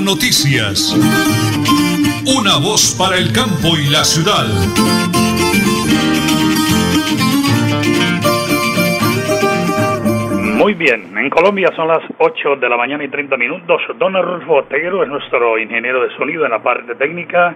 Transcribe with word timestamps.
Noticias. 0.00 0.96
Una 2.26 2.56
voz 2.58 2.94
para 2.98 3.16
el 3.16 3.32
campo 3.32 3.76
y 3.76 3.90
la 3.90 4.04
ciudad. 4.04 4.46
Muy 10.56 10.74
bien, 10.74 11.16
en 11.16 11.30
Colombia 11.30 11.70
son 11.76 11.88
las 11.88 12.02
8 12.18 12.56
de 12.56 12.68
la 12.68 12.76
mañana 12.76 13.04
y 13.04 13.08
30 13.08 13.36
minutos. 13.36 13.82
Don 13.98 14.16
Arnulfo 14.16 14.56
Otero 14.56 15.02
es 15.02 15.08
nuestro 15.08 15.58
ingeniero 15.58 16.02
de 16.02 16.14
sonido 16.16 16.44
en 16.44 16.50
la 16.50 16.62
parte 16.62 16.94
técnica. 16.94 17.54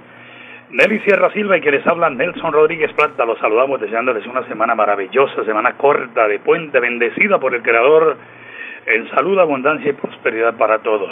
Nelly 0.71 1.01
Sierra 1.01 1.33
Silva 1.33 1.57
y 1.57 1.61
quienes 1.61 1.87
hablan 1.87 2.17
Nelson 2.17 2.53
Rodríguez 2.53 2.93
Plata. 2.93 3.25
Los 3.25 3.39
saludamos 3.39 3.81
deseándoles 3.81 4.27
una 4.27 4.47
semana 4.49 4.75
maravillosa, 4.75 5.45
semana 5.45 5.77
corta 5.77 6.29
de 6.29 6.39
puente, 6.41 6.81
bendecida 6.81 7.39
por 7.39 7.55
el 7.55 7.63
Creador 7.63 8.17
en 8.87 9.09
salud, 9.11 9.39
abundancia 9.39 9.91
y 9.91 9.95
prosperidad 9.95 10.55
para 10.57 10.81
todos. 10.81 11.11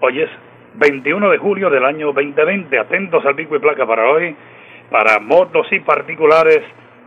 Hoy 0.00 0.22
es 0.22 0.30
21 0.74 1.30
de 1.30 1.38
julio 1.38 1.70
del 1.70 1.84
año 1.84 2.12
2020. 2.12 2.78
Atentos 2.78 3.24
al 3.24 3.34
pico 3.34 3.56
y 3.56 3.58
placa 3.58 3.86
para 3.86 4.08
hoy, 4.08 4.34
para 4.90 5.18
motos 5.20 5.66
y 5.72 5.80
particulares 5.80 6.60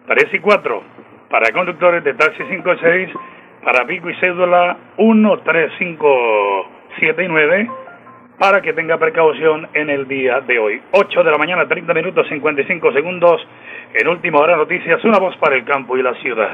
3 0.07 0.33
y 0.33 0.39
4, 0.39 0.83
para 1.29 1.51
conductores 1.51 2.03
de 2.03 2.13
taxi 2.13 2.43
5 2.49 2.73
y 2.73 2.79
6, 2.79 3.09
para 3.63 3.85
pico 3.85 4.09
y 4.09 4.15
cédula 4.15 4.77
1, 4.97 5.39
3, 5.39 5.71
5, 5.77 6.67
7 6.99 7.23
y 7.23 7.27
9 7.27 7.69
para 8.37 8.61
que 8.61 8.73
tenga 8.73 8.97
precaución 8.97 9.69
en 9.73 9.89
el 9.89 10.07
día 10.07 10.41
de 10.41 10.59
hoy. 10.59 10.81
8 10.91 11.23
de 11.23 11.31
la 11.31 11.37
mañana, 11.37 11.67
30 11.67 11.93
minutos 11.93 12.27
55 12.27 12.91
segundos. 12.91 13.41
En 13.93 14.07
última 14.07 14.39
hora 14.39 14.57
noticias, 14.57 15.03
una 15.05 15.19
voz 15.19 15.37
para 15.37 15.55
el 15.55 15.63
campo 15.63 15.97
y 15.97 16.03
la 16.03 16.13
ciudad. 16.15 16.49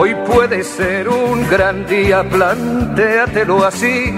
Hoy 0.00 0.14
puede 0.14 0.62
ser 0.62 1.08
un 1.08 1.50
gran 1.50 1.84
día, 1.84 2.22
plantéatelo 2.22 3.64
así 3.64 4.12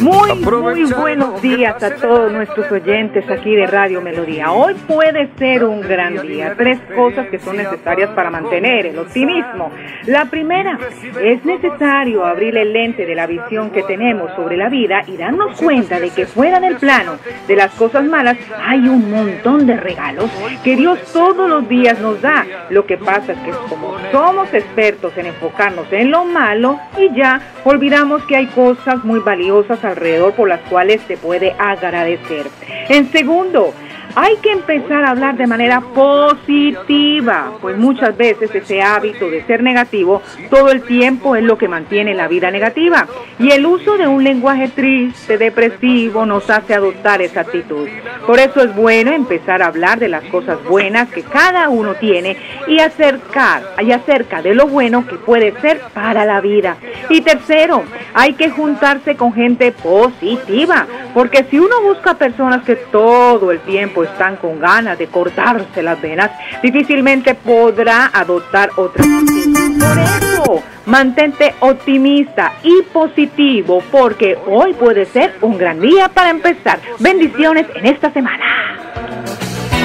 muy, 0.00 0.34
muy 0.34 0.84
buenos 0.92 1.42
días 1.42 1.82
a 1.82 1.94
todos 1.96 2.32
nuestros 2.32 2.70
oyentes 2.70 3.28
aquí 3.28 3.54
de 3.54 3.66
Radio 3.66 4.00
Melodía. 4.00 4.52
Hoy 4.52 4.74
puede 4.86 5.28
ser 5.38 5.64
un 5.64 5.80
gran 5.80 6.22
día. 6.22 6.54
Tres 6.56 6.78
cosas 6.94 7.28
que 7.28 7.38
son 7.38 7.56
necesarias 7.56 8.10
para 8.10 8.30
mantener 8.30 8.86
el 8.86 8.98
optimismo. 8.98 9.70
La 10.06 10.26
primera, 10.26 10.78
es 11.20 11.44
necesario 11.44 12.24
abrir 12.24 12.56
el 12.56 12.72
lente 12.72 13.06
de 13.06 13.14
la 13.14 13.26
visión 13.26 13.70
que 13.70 13.82
tenemos 13.82 14.32
sobre 14.34 14.56
la 14.56 14.68
vida 14.68 15.02
y 15.06 15.16
darnos 15.16 15.60
cuenta 15.60 16.00
de 16.00 16.10
que 16.10 16.26
fuera 16.26 16.60
del 16.60 16.76
plano 16.76 17.16
de 17.46 17.56
las 17.56 17.72
cosas 17.72 18.04
malas 18.04 18.36
hay 18.64 18.88
un 18.88 19.10
montón 19.10 19.66
de 19.66 19.76
regalos 19.76 20.30
que 20.64 20.76
Dios 20.76 21.00
todos 21.12 21.48
los 21.48 21.68
días 21.68 21.98
nos 22.00 22.20
da. 22.22 22.46
Lo 22.70 22.86
que 22.86 22.96
pasa 22.96 23.32
es 23.32 23.38
que 23.40 23.50
como 23.68 23.96
somos 24.10 24.52
expertos 24.54 25.12
en 25.16 25.26
enfocarnos 25.26 25.92
en 25.92 26.10
lo 26.10 26.24
malo 26.24 26.78
y 26.98 27.14
ya 27.14 27.40
olvidamos 27.64 28.22
que 28.24 28.36
hay 28.36 28.46
cosas 28.46 29.04
muy 29.04 29.20
valiosas 29.20 29.81
alrededor 29.84 30.34
por 30.34 30.48
las 30.48 30.60
cuales 30.62 31.00
se 31.06 31.16
puede 31.16 31.54
agradecer. 31.58 32.46
En 32.88 33.10
segundo, 33.10 33.74
hay 34.14 34.36
que 34.36 34.52
empezar 34.52 35.04
a 35.04 35.10
hablar 35.10 35.36
de 35.36 35.46
manera 35.46 35.80
positiva, 35.80 37.52
pues 37.60 37.76
muchas 37.76 38.16
veces 38.16 38.54
ese 38.54 38.82
hábito 38.82 39.30
de 39.30 39.42
ser 39.44 39.62
negativo 39.62 40.22
todo 40.50 40.70
el 40.70 40.82
tiempo 40.82 41.36
es 41.36 41.42
lo 41.42 41.56
que 41.56 41.68
mantiene 41.68 42.14
la 42.14 42.28
vida 42.28 42.50
negativa. 42.50 43.06
Y 43.38 43.50
el 43.50 43.64
uso 43.66 43.96
de 43.96 44.06
un 44.06 44.22
lenguaje 44.22 44.68
triste, 44.68 45.38
depresivo, 45.38 46.26
nos 46.26 46.48
hace 46.50 46.74
adoptar 46.74 47.22
esa 47.22 47.40
actitud. 47.40 47.88
Por 48.26 48.38
eso 48.38 48.62
es 48.62 48.74
bueno 48.74 49.12
empezar 49.12 49.62
a 49.62 49.66
hablar 49.66 49.98
de 49.98 50.08
las 50.08 50.24
cosas 50.24 50.62
buenas 50.64 51.08
que 51.10 51.22
cada 51.22 51.68
uno 51.68 51.94
tiene 51.94 52.36
y 52.66 52.78
acercar 52.80 53.62
y 53.80 53.92
acerca 53.92 54.42
de 54.42 54.54
lo 54.54 54.66
bueno 54.66 55.06
que 55.06 55.16
puede 55.16 55.52
ser 55.60 55.80
para 55.94 56.24
la 56.24 56.40
vida. 56.40 56.76
Y 57.08 57.20
tercero, 57.22 57.82
hay 58.14 58.34
que 58.34 58.50
juntarse 58.50 59.16
con 59.16 59.32
gente 59.32 59.72
positiva, 59.72 60.86
porque 61.14 61.44
si 61.50 61.58
uno 61.58 61.80
busca 61.82 62.14
personas 62.14 62.64
que 62.64 62.76
todo 62.76 63.50
el 63.50 63.60
tiempo 63.60 63.91
están 64.02 64.36
con 64.36 64.58
ganas 64.58 64.98
de 64.98 65.06
cortarse 65.08 65.82
las 65.82 66.00
venas, 66.00 66.30
difícilmente 66.62 67.34
podrá 67.34 68.10
adoptar 68.12 68.70
otra 68.76 69.04
Por 69.04 69.98
eso, 69.98 70.62
mantente 70.86 71.54
optimista 71.60 72.52
y 72.62 72.82
positivo 72.92 73.82
porque 73.90 74.38
hoy 74.46 74.72
puede 74.74 75.04
ser 75.06 75.34
un 75.40 75.58
gran 75.58 75.80
día 75.80 76.08
para 76.08 76.30
empezar. 76.30 76.80
Bendiciones 76.98 77.66
en 77.74 77.86
esta 77.86 78.10
semana. 78.12 78.44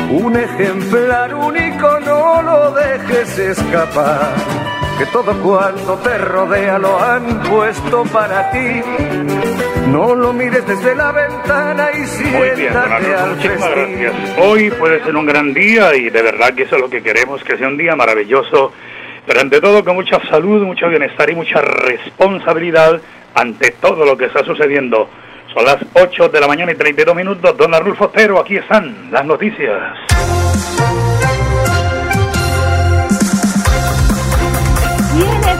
Un 0.09 0.37
ejemplar 0.37 1.35
único, 1.35 1.99
no 1.99 2.41
lo 2.41 2.71
dejes 2.71 3.37
escapar. 3.39 4.76
Que 4.97 5.05
todo 5.07 5.33
cuanto 5.43 5.95
te 6.03 6.17
rodea 6.17 6.79
lo 6.79 6.99
han 6.99 7.41
puesto 7.43 8.03
para 8.05 8.49
ti 8.51 8.81
no 9.91 10.13
lo 10.15 10.33
mires 10.33 10.65
desde 10.67 10.95
la 10.95 11.11
ventana 11.11 11.89
y 11.91 12.05
siéntate 12.05 13.15
al 13.15 13.35
Muchísimas 13.35 13.71
gracias. 13.71 14.13
Hoy 14.37 14.69
puede 14.71 15.03
ser 15.03 15.15
un 15.15 15.25
gran 15.25 15.53
día 15.53 15.95
y 15.95 16.09
de 16.09 16.21
verdad 16.21 16.53
que 16.53 16.63
eso 16.63 16.75
es 16.75 16.81
lo 16.81 16.89
que 16.89 17.01
queremos, 17.01 17.43
que 17.43 17.57
sea 17.57 17.67
un 17.67 17.77
día 17.77 17.95
maravilloso, 17.95 18.73
pero 19.25 19.39
ante 19.39 19.61
todo 19.61 19.83
con 19.85 19.95
mucha 19.95 20.19
salud, 20.29 20.61
mucho 20.63 20.89
bienestar 20.89 21.29
y 21.29 21.35
mucha 21.35 21.61
responsabilidad 21.61 23.01
ante 23.33 23.71
todo 23.71 24.05
lo 24.05 24.17
que 24.17 24.25
está 24.25 24.43
sucediendo. 24.43 25.09
Son 25.53 25.63
las 25.63 25.77
8 25.93 26.29
de 26.29 26.41
la 26.41 26.47
mañana 26.47 26.71
y 26.73 26.75
32 26.75 27.15
minutos. 27.15 27.55
Don 27.55 27.73
Arnulfo 27.73 28.05
Otero, 28.05 28.39
aquí 28.39 28.57
están 28.57 29.09
las 29.11 29.25
noticias. 29.25 29.97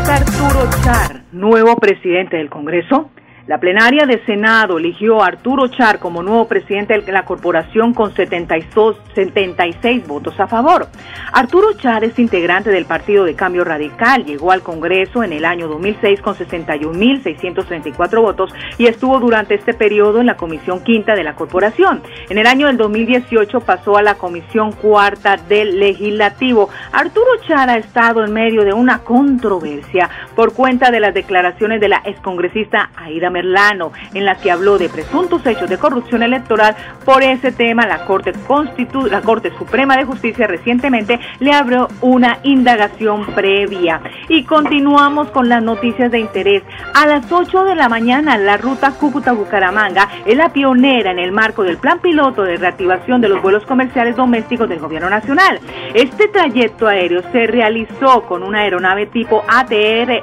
Arturo 0.09 0.69
Char, 0.84 1.22
nuevo 1.34 1.75
presidente 1.75 2.38
del 2.38 2.50
Congreso? 2.50 3.12
La 3.47 3.62
plenaria 3.62 4.06
de 4.06 4.22
Senado 4.25 4.78
eligió 4.78 5.24
a 5.24 5.28
Arturo 5.28 5.69
Char 5.69 6.00
como 6.00 6.22
nuevo 6.22 6.50
presidente 6.50 7.00
de 7.00 7.12
la 7.13 7.24
corporación 7.24 7.94
con 7.94 8.13
72, 8.13 8.97
76 9.16 10.06
votos 10.06 10.38
a 10.38 10.47
favor. 10.47 10.88
Arturo 11.31 11.72
Char 11.78 12.03
es 12.03 12.19
integrante 12.19 12.72
del 12.72 12.84
Partido 12.84 13.24
de 13.24 13.35
Cambio 13.35 13.63
Radical, 13.63 14.25
llegó 14.25 14.52
al 14.52 14.63
Congreso 14.63 15.24
en 15.24 15.31
el 15.31 15.46
año 15.46 15.69
2006 15.69 16.22
con 16.22 16.35
61.634 16.35 18.22
votos 18.22 18.53
y 18.78 18.88
estuvo 18.88 19.18
durante 19.22 19.56
este 19.56 19.74
periodo 19.74 20.19
en 20.19 20.25
la 20.25 20.35
Comisión 20.35 20.84
Quinta 20.84 21.16
de 21.16 21.24
la 21.24 21.35
corporación. 21.35 22.02
En 22.29 22.38
el 22.38 22.47
año 22.47 22.68
del 22.68 22.75
2018 22.75 23.62
pasó 23.62 23.96
a 23.96 24.02
la 24.02 24.16
Comisión 24.16 24.74
Cuarta 24.74 25.38
del 25.38 25.79
Legislativo. 25.79 26.68
Arturo 26.91 27.31
Char 27.47 27.69
ha 27.69 27.78
estado 27.78 28.25
en 28.25 28.34
medio 28.34 28.66
de 28.66 28.74
una 28.74 29.00
controversia 29.06 30.09
por 30.35 30.53
cuenta 30.53 30.91
de 30.91 31.00
las 31.00 31.14
declaraciones 31.14 31.79
de 31.79 31.88
la 31.88 32.02
excongresista 32.03 32.90
Aida 32.97 33.29
Merlano, 33.38 33.92
en 34.14 34.25
la 34.25 34.36
que 34.36 34.52
habló 34.52 34.80
de 34.80 34.90
presuntos 34.90 35.46
hechos 35.46 35.70
de 35.70 35.78
corrupción 35.78 36.24
electoral. 36.24 36.75
Por 37.06 37.22
ese 37.22 37.52
tema, 37.52 37.86
la 37.86 38.06
Corte, 38.06 38.34
Constitu 38.48 39.06
la 39.06 39.22
Corte 39.22 39.52
Suprema 39.58 39.96
de 39.96 40.06
Justicia 40.06 40.48
recientemente 40.48 41.20
le 41.40 41.53
abrió 41.53 41.88
una 42.02 42.40
indagación 42.44 43.26
previa. 43.36 44.02
Y 44.28 44.44
continuamos 44.44 45.30
con 45.30 45.50
las 45.50 45.62
noticias 45.62 46.12
de 46.12 46.20
interés. 46.20 46.64
A 46.96 47.06
las 47.06 47.31
8 47.31 47.64
de 47.66 47.76
la 47.76 47.90
mañana, 47.90 48.38
la 48.38 48.58
ruta 48.58 48.92
Cúcuta-Bucaramanga 48.92 50.09
es 50.26 50.36
la 50.36 50.50
pionera 50.50 51.12
en 51.12 51.20
el 51.20 51.31
marco 51.31 51.64
del 51.64 51.78
plan 51.78 52.00
piloto 52.00 52.42
de 52.42 52.58
reactivación 52.58 53.22
de 53.22 53.30
los 53.30 53.42
vuelos 53.42 53.66
comerciales 53.66 54.16
domésticos 54.16 54.68
del 54.68 54.80
Gobierno 54.80 55.09
Nacional. 55.09 55.59
Este 55.94 56.28
trayecto 56.28 56.88
aéreo 56.88 57.22
se 57.31 57.46
realizó 57.46 58.24
con 58.24 58.42
una 58.42 58.62
aeronave 58.62 59.06
tipo 59.06 59.44
ATR 59.47 60.22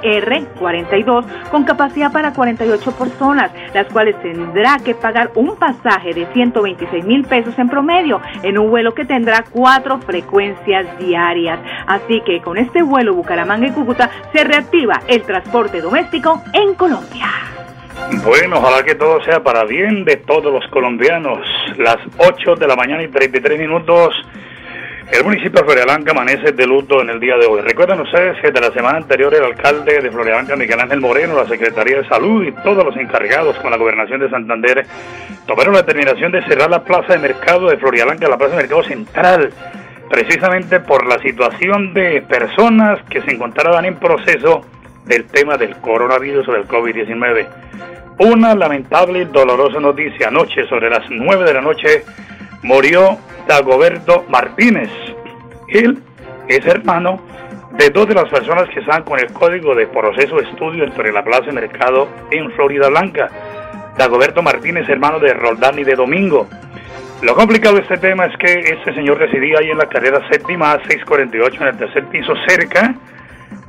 42 0.59 1.25
con 1.49 1.63
capacidad 1.63 2.11
para 2.11 2.33
48 2.33 2.91
personas, 3.05 3.51
las 3.73 3.87
cuales 3.87 4.19
tendrá 4.21 4.77
que 4.83 4.95
pagar 4.95 5.31
un 5.35 5.55
pasaje 5.57 6.13
de 6.13 6.25
126 6.33 7.05
mil 7.05 7.23
pesos 7.25 7.57
en 7.57 7.69
promedio 7.69 8.21
en 8.43 8.57
un 8.57 8.69
vuelo 8.69 8.93
que 8.93 9.05
tendrá 9.05 9.43
cuatro 9.49 9.99
frecuencias 9.99 10.97
diarias. 10.99 11.59
Así 11.87 12.21
que 12.25 12.41
con 12.41 12.57
este 12.57 12.81
vuelo 12.81 13.13
Bucaramanga 13.13 13.67
y 13.67 13.71
Cúcuta 13.71 14.09
se 14.33 14.43
reactiva 14.43 15.01
el 15.07 15.21
transporte 15.23 15.81
doméstico 15.81 16.41
en 16.53 16.73
Colombia. 16.75 17.27
Bueno, 18.23 18.57
ojalá 18.57 18.83
que 18.83 18.95
todo 18.95 19.23
sea 19.23 19.41
para 19.41 19.63
bien 19.63 20.05
de 20.05 20.17
todos 20.17 20.51
los 20.51 20.65
colombianos. 20.69 21.39
Las 21.77 21.97
8 22.17 22.55
de 22.55 22.67
la 22.67 22.75
mañana 22.75 23.03
y 23.03 23.07
33 23.07 23.59
minutos. 23.59 24.13
El 25.11 25.23
municipio 25.23 25.61
de 25.61 25.65
Floridablanca 25.65 26.11
amanece 26.11 26.51
de 26.51 26.65
luto 26.65 26.99
en 26.99 27.09
el 27.11 27.19
día 27.19 27.37
de 27.37 27.45
hoy. 27.45 27.61
Recuerden 27.61 28.01
ustedes 28.01 28.41
que 28.41 28.51
de 28.51 28.59
la 28.59 28.71
semana 28.71 28.97
anterior 28.97 29.33
el 29.35 29.43
alcalde 29.43 30.01
de 30.01 30.09
Floridablanca, 30.09 30.55
Miguel 30.55 30.79
Ángel 30.79 30.99
Moreno, 30.99 31.35
la 31.35 31.47
Secretaría 31.47 31.97
de 31.97 32.07
Salud 32.07 32.43
y 32.43 32.51
todos 32.63 32.83
los 32.83 32.97
encargados 32.97 33.55
con 33.57 33.69
la 33.69 33.77
gobernación 33.77 34.19
de 34.19 34.29
Santander 34.29 34.85
tomaron 35.45 35.73
la 35.73 35.81
determinación 35.81 36.31
de 36.31 36.41
cerrar 36.43 36.71
la 36.71 36.83
plaza 36.83 37.13
de 37.13 37.19
mercado 37.19 37.69
de 37.69 37.77
Floridablanca, 37.77 38.27
la 38.27 38.37
plaza 38.37 38.55
de 38.55 38.63
mercado 38.63 38.83
central, 38.83 39.51
precisamente 40.09 40.79
por 40.79 41.05
la 41.05 41.19
situación 41.19 41.93
de 41.93 42.23
personas 42.23 42.99
que 43.07 43.21
se 43.21 43.31
encontraban 43.31 43.85
en 43.85 43.97
proceso 43.97 44.65
del 45.05 45.25
tema 45.25 45.55
del 45.55 45.75
coronavirus 45.77 46.47
o 46.49 46.51
del 46.53 46.67
COVID-19. 46.67 47.47
Una 48.17 48.55
lamentable 48.55 49.19
y 49.19 49.25
dolorosa 49.25 49.79
noticia 49.79 50.29
anoche 50.29 50.65
sobre 50.67 50.89
las 50.89 51.03
9 51.09 51.43
de 51.43 51.53
la 51.53 51.61
noche 51.61 52.03
murió 52.63 53.17
Dagoberto 53.47 54.25
Martínez. 54.29 54.89
Él 55.67 55.99
es 56.47 56.65
hermano 56.65 57.21
de 57.77 57.89
dos 57.89 58.07
de 58.07 58.15
las 58.15 58.29
personas 58.29 58.69
que 58.69 58.79
están 58.79 59.03
con 59.03 59.19
el 59.19 59.31
código 59.33 59.75
de 59.75 59.87
proceso 59.87 60.37
de 60.37 60.43
estudio 60.43 60.83
entre 60.83 61.11
la 61.11 61.23
Plaza 61.23 61.47
de 61.47 61.51
Mercado 61.51 62.07
en 62.31 62.51
Florida 62.51 62.89
Blanca. 62.89 63.29
Dagoberto 63.97 64.41
Martínez, 64.41 64.87
hermano 64.89 65.19
de 65.19 65.33
Roldán 65.33 65.79
y 65.79 65.83
de 65.83 65.95
Domingo. 65.95 66.47
Lo 67.21 67.33
complicado 67.33 67.75
de 67.75 67.81
este 67.81 67.97
tema 67.97 68.25
es 68.25 68.37
que 68.37 68.59
este 68.59 68.93
señor 68.93 69.17
residía 69.17 69.59
ahí 69.59 69.71
en 69.71 69.77
la 69.77 69.87
carrera 69.87 70.21
séptima 70.29 70.77
648 70.87 71.61
en 71.61 71.67
el 71.69 71.77
tercer 71.77 72.05
piso, 72.05 72.33
cerca 72.47 72.93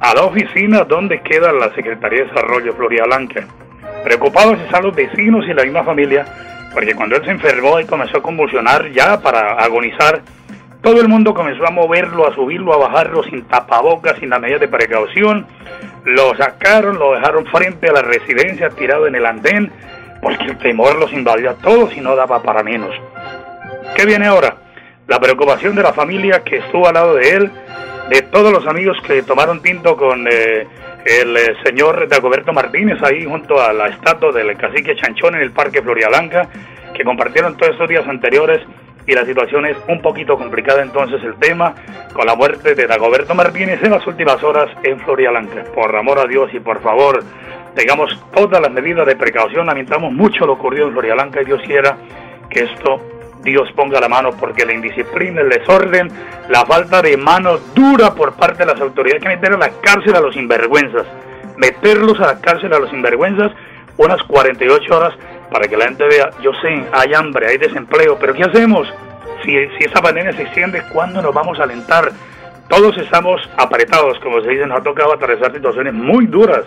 a 0.00 0.14
la 0.14 0.22
oficina 0.24 0.84
donde 0.84 1.20
queda 1.20 1.52
la 1.52 1.72
Secretaría 1.74 2.24
de 2.24 2.28
Desarrollo 2.28 2.74
Florida 2.74 3.04
Blanca. 3.04 3.46
Preocupados 4.04 4.60
están 4.60 4.84
los 4.84 4.94
vecinos 4.94 5.46
y 5.48 5.54
la 5.54 5.64
misma 5.64 5.84
familia, 5.84 6.24
porque 6.76 6.94
cuando 6.94 7.16
él 7.16 7.24
se 7.24 7.30
enfermó 7.30 7.80
y 7.80 7.86
comenzó 7.86 8.18
a 8.18 8.22
convulsionar 8.22 8.90
ya 8.92 9.18
para 9.22 9.52
agonizar, 9.52 10.20
todo 10.82 11.00
el 11.00 11.08
mundo 11.08 11.32
comenzó 11.32 11.66
a 11.66 11.70
moverlo, 11.70 12.28
a 12.28 12.34
subirlo, 12.34 12.74
a 12.74 12.76
bajarlo 12.76 13.22
sin 13.22 13.44
tapabocas, 13.44 14.18
sin 14.18 14.28
la 14.28 14.38
medida 14.38 14.58
de 14.58 14.68
precaución. 14.68 15.46
Lo 16.04 16.36
sacaron, 16.36 16.98
lo 16.98 17.14
dejaron 17.14 17.46
frente 17.46 17.88
a 17.88 17.94
la 17.94 18.02
residencia, 18.02 18.68
tirado 18.68 19.06
en 19.06 19.14
el 19.14 19.24
andén, 19.24 19.72
porque 20.20 20.44
el 20.44 20.58
temor 20.58 20.96
los 20.96 21.10
invadió 21.14 21.48
a 21.48 21.54
todos 21.54 21.96
y 21.96 22.02
no 22.02 22.14
daba 22.14 22.42
para 22.42 22.62
menos. 22.62 22.94
¿Qué 23.96 24.04
viene 24.04 24.26
ahora? 24.26 24.56
La 25.08 25.18
preocupación 25.18 25.76
de 25.76 25.82
la 25.82 25.94
familia 25.94 26.44
que 26.44 26.58
estuvo 26.58 26.86
al 26.86 26.92
lado 26.92 27.14
de 27.14 27.30
él, 27.30 27.50
de 28.10 28.20
todos 28.20 28.52
los 28.52 28.66
amigos 28.66 28.98
que 29.06 29.22
tomaron 29.22 29.62
tinto 29.62 29.96
con 29.96 30.28
eh, 30.30 30.66
el 31.06 31.36
eh, 31.36 31.54
señor 31.64 32.08
Dagoberto 32.08 32.52
Martínez 32.52 33.00
ahí 33.00 33.24
junto 33.24 33.60
a 33.60 33.72
la 33.72 33.86
estatua 33.86 34.32
del 34.32 34.56
cacique 34.56 34.96
Chanchón 34.96 35.36
en 35.36 35.42
el 35.42 35.52
Parque 35.52 35.80
Blanca, 36.08 36.48
que 36.92 37.04
compartieron 37.04 37.56
todos 37.56 37.72
estos 37.72 37.88
días 37.88 38.06
anteriores 38.08 38.60
y 39.06 39.14
la 39.14 39.24
situación 39.24 39.66
es 39.66 39.76
un 39.88 40.02
poquito 40.02 40.36
complicada 40.36 40.82
entonces 40.82 41.22
el 41.22 41.36
tema 41.36 41.74
con 42.12 42.26
la 42.26 42.34
muerte 42.34 42.74
de 42.74 42.88
Dagoberto 42.88 43.36
Martínez 43.36 43.80
en 43.84 43.92
las 43.92 44.04
últimas 44.04 44.42
horas 44.42 44.68
en 44.82 44.98
Blanca. 44.98 45.62
Por 45.72 45.94
amor 45.94 46.18
a 46.18 46.26
Dios 46.26 46.50
y 46.52 46.58
por 46.58 46.82
favor, 46.82 47.22
tengamos 47.76 48.10
todas 48.34 48.60
las 48.60 48.72
medidas 48.72 49.06
de 49.06 49.14
precaución, 49.14 49.66
lamentamos 49.66 50.12
mucho 50.12 50.44
lo 50.44 50.54
ocurrido 50.54 50.88
en 50.88 50.94
Blanca 51.14 51.40
y 51.40 51.44
Dios 51.44 51.62
quiera 51.64 51.96
que 52.50 52.64
esto 52.64 53.15
Dios 53.46 53.70
ponga 53.76 54.00
la 54.00 54.08
mano 54.08 54.32
porque 54.32 54.66
la 54.66 54.74
indisciplina, 54.74 55.40
el 55.40 55.48
desorden, 55.48 56.10
la 56.48 56.66
falta 56.66 57.00
de 57.00 57.16
mano 57.16 57.58
dura 57.74 58.12
por 58.14 58.34
parte 58.34 58.66
de 58.66 58.72
las 58.72 58.80
autoridades 58.80 59.22
que 59.22 59.28
meter 59.28 59.52
a 59.54 59.56
la 59.56 59.70
cárcel 59.80 60.16
a 60.16 60.20
los 60.20 60.34
sinvergüenzas, 60.34 61.06
meterlos 61.56 62.20
a 62.20 62.26
la 62.26 62.40
cárcel 62.40 62.74
a 62.74 62.80
los 62.80 62.90
sinvergüenzas 62.90 63.52
unas 63.96 64.22
48 64.24 64.96
horas 64.96 65.14
para 65.50 65.68
que 65.68 65.76
la 65.76 65.86
gente 65.86 66.04
vea, 66.04 66.30
yo 66.42 66.52
sé, 66.60 66.84
hay 66.92 67.14
hambre, 67.14 67.46
hay 67.46 67.56
desempleo, 67.56 68.18
pero 68.18 68.34
¿qué 68.34 68.42
hacemos? 68.42 68.92
Si, 69.44 69.52
si 69.78 69.84
esa 69.84 70.02
pandemia 70.02 70.32
se 70.32 70.42
extiende, 70.42 70.82
¿cuándo 70.92 71.22
nos 71.22 71.32
vamos 71.32 71.58
a 71.60 71.62
alentar? 71.62 72.10
Todos 72.68 72.98
estamos 72.98 73.40
apretados, 73.56 74.18
como 74.18 74.40
se 74.42 74.50
dice, 74.50 74.66
nos 74.66 74.80
ha 74.80 74.82
tocado 74.82 75.14
atravesar 75.14 75.52
situaciones 75.54 75.94
muy 75.94 76.26
duras 76.26 76.64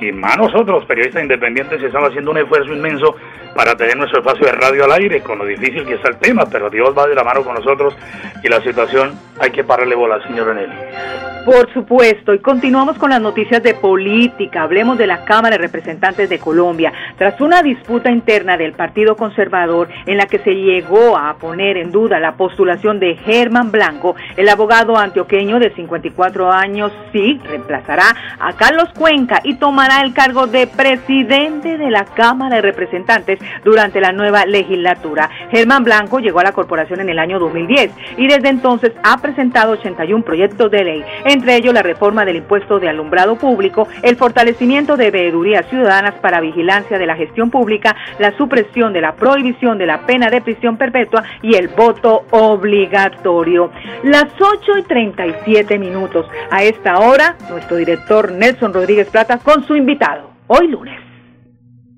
y 0.00 0.12
más 0.12 0.36
nosotros, 0.36 0.84
periodistas 0.84 1.22
independientes, 1.22 1.82
estamos 1.82 2.10
haciendo 2.10 2.30
un 2.30 2.38
esfuerzo 2.38 2.72
inmenso 2.72 3.16
para 3.54 3.74
tener 3.74 3.96
nuestro 3.96 4.20
espacio 4.20 4.46
de 4.46 4.52
radio 4.52 4.84
al 4.84 4.92
aire, 4.92 5.22
con 5.22 5.38
lo 5.38 5.44
difícil 5.44 5.84
que 5.86 5.94
está 5.94 6.08
el 6.08 6.18
tema, 6.18 6.44
pero 6.50 6.68
Dios 6.68 6.96
va 6.96 7.06
de 7.06 7.14
la 7.14 7.24
mano 7.24 7.42
con 7.42 7.54
nosotros 7.54 7.96
y 8.42 8.48
la 8.48 8.60
situación 8.60 9.18
hay 9.40 9.50
que 9.50 9.64
pararle 9.64 9.94
bola, 9.94 10.22
señor 10.26 10.48
Renelli. 10.48 11.35
Por 11.46 11.72
supuesto, 11.72 12.34
y 12.34 12.40
continuamos 12.40 12.98
con 12.98 13.10
las 13.10 13.20
noticias 13.20 13.62
de 13.62 13.74
política. 13.74 14.62
Hablemos 14.62 14.98
de 14.98 15.06
la 15.06 15.24
Cámara 15.24 15.54
de 15.56 15.62
Representantes 15.62 16.28
de 16.28 16.40
Colombia. 16.40 16.92
Tras 17.16 17.40
una 17.40 17.62
disputa 17.62 18.10
interna 18.10 18.56
del 18.56 18.72
Partido 18.72 19.14
Conservador 19.14 19.88
en 20.06 20.16
la 20.16 20.26
que 20.26 20.40
se 20.40 20.56
llegó 20.56 21.16
a 21.16 21.34
poner 21.34 21.76
en 21.76 21.92
duda 21.92 22.18
la 22.18 22.32
postulación 22.32 22.98
de 22.98 23.14
Germán 23.14 23.70
Blanco, 23.70 24.16
el 24.36 24.48
abogado 24.48 24.96
antioqueño 24.96 25.60
de 25.60 25.72
54 25.72 26.50
años 26.50 26.90
sí 27.12 27.40
reemplazará 27.44 28.16
a 28.40 28.52
Carlos 28.54 28.88
Cuenca 28.98 29.40
y 29.44 29.54
tomará 29.54 30.00
el 30.00 30.14
cargo 30.14 30.48
de 30.48 30.66
presidente 30.66 31.78
de 31.78 31.90
la 31.92 32.06
Cámara 32.06 32.56
de 32.56 32.62
Representantes 32.62 33.38
durante 33.62 34.00
la 34.00 34.10
nueva 34.10 34.46
legislatura. 34.46 35.30
Germán 35.52 35.84
Blanco 35.84 36.18
llegó 36.18 36.40
a 36.40 36.44
la 36.44 36.50
corporación 36.50 36.98
en 37.02 37.08
el 37.08 37.20
año 37.20 37.38
2010 37.38 37.92
y 38.16 38.26
desde 38.26 38.48
entonces 38.48 38.90
ha 39.04 39.18
presentado 39.18 39.74
81 39.74 40.24
proyectos 40.24 40.72
de 40.72 40.82
ley 40.82 41.04
entre 41.36 41.56
ellos 41.56 41.72
la 41.72 41.82
reforma 41.82 42.24
del 42.24 42.36
impuesto 42.36 42.80
de 42.80 42.88
alumbrado 42.88 43.36
público, 43.36 43.88
el 44.02 44.16
fortalecimiento 44.16 44.96
de 44.96 45.10
veedurías 45.10 45.68
ciudadanas 45.68 46.14
para 46.20 46.40
vigilancia 46.40 46.98
de 46.98 47.06
la 47.06 47.16
gestión 47.16 47.50
pública, 47.50 47.94
la 48.18 48.36
supresión 48.36 48.92
de 48.92 49.00
la 49.00 49.14
prohibición 49.14 49.78
de 49.78 49.86
la 49.86 50.06
pena 50.06 50.30
de 50.30 50.40
prisión 50.40 50.76
perpetua 50.76 51.22
y 51.42 51.54
el 51.54 51.68
voto 51.68 52.26
obligatorio. 52.30 53.70
Las 54.02 54.26
8 54.38 54.78
y 54.78 54.82
37 54.82 55.78
minutos. 55.78 56.26
A 56.50 56.62
esta 56.62 56.98
hora, 56.98 57.36
nuestro 57.50 57.76
director 57.76 58.32
Nelson 58.32 58.72
Rodríguez 58.72 59.08
Plata 59.08 59.38
con 59.38 59.64
su 59.66 59.76
invitado, 59.76 60.32
hoy 60.46 60.68
lunes. 60.68 60.98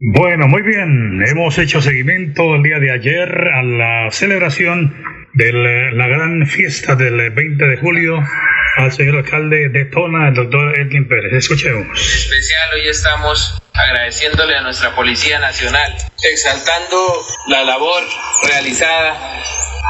Bueno, 0.01 0.47
muy 0.47 0.63
bien. 0.63 1.23
Hemos 1.27 1.59
hecho 1.59 1.81
seguimiento 1.81 2.55
el 2.55 2.63
día 2.63 2.79
de 2.79 2.93
ayer 2.93 3.29
a 3.29 3.63
la 3.63 4.11
celebración 4.11 4.95
de 5.35 5.53
la 5.93 6.07
gran 6.07 6.47
fiesta 6.47 6.95
del 6.95 7.31
20 7.31 7.67
de 7.67 7.77
julio 7.77 8.21
al 8.79 8.93
señor 8.93 9.17
alcalde 9.17 9.69
de 9.71 9.87
Tona, 9.87 10.29
el 10.29 10.35
doctor 10.35 10.79
Elkin 10.79 11.09
Pérez. 11.09 11.33
Escuchemos. 11.33 11.87
En 11.87 11.97
especial 11.97 12.69
hoy 12.75 12.89
estamos 12.89 13.61
agradeciéndole 13.75 14.57
a 14.57 14.61
nuestra 14.63 14.95
Policía 14.95 15.39
Nacional, 15.41 15.97
exaltando 16.23 16.97
la 17.49 17.65
labor 17.65 18.03
realizada 18.45 19.43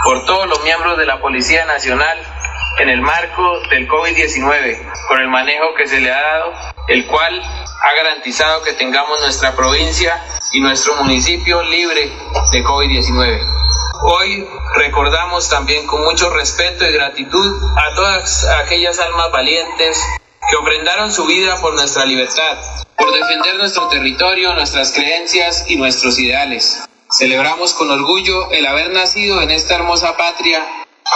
por 0.04 0.24
todos 0.24 0.48
los 0.48 0.64
miembros 0.64 0.96
de 0.96 1.04
la 1.04 1.20
Policía 1.20 1.66
Nacional 1.66 2.18
en 2.78 2.88
el 2.88 3.02
marco 3.02 3.60
del 3.70 3.86
COVID-19, 3.86 4.78
con 5.08 5.20
el 5.20 5.28
manejo 5.28 5.74
que 5.76 5.86
se 5.86 6.00
le 6.00 6.10
ha 6.10 6.20
dado, 6.20 6.54
el 6.88 7.06
cual 7.06 7.42
ha 7.42 7.94
garantizado 7.94 8.62
que 8.62 8.72
tengamos 8.72 9.20
nuestra 9.20 9.54
provincia 9.54 10.14
y 10.52 10.60
nuestro 10.60 10.96
municipio 10.96 11.62
libre 11.62 12.10
de 12.52 12.64
COVID-19. 12.64 13.67
Hoy 14.00 14.46
recordamos 14.76 15.48
también 15.48 15.84
con 15.86 16.04
mucho 16.04 16.30
respeto 16.30 16.86
y 16.86 16.92
gratitud 16.92 17.62
a 17.76 17.94
todas 17.96 18.46
aquellas 18.62 19.00
almas 19.00 19.32
valientes 19.32 20.00
que 20.48 20.56
ofrendaron 20.56 21.12
su 21.12 21.26
vida 21.26 21.60
por 21.60 21.74
nuestra 21.74 22.04
libertad, 22.04 22.58
por 22.96 23.12
defender 23.12 23.56
nuestro 23.56 23.88
territorio, 23.88 24.54
nuestras 24.54 24.92
creencias 24.92 25.64
y 25.68 25.76
nuestros 25.76 26.16
ideales. 26.20 26.80
Celebramos 27.10 27.74
con 27.74 27.90
orgullo 27.90 28.52
el 28.52 28.66
haber 28.66 28.90
nacido 28.92 29.42
en 29.42 29.50
esta 29.50 29.74
hermosa 29.74 30.16
patria, 30.16 30.64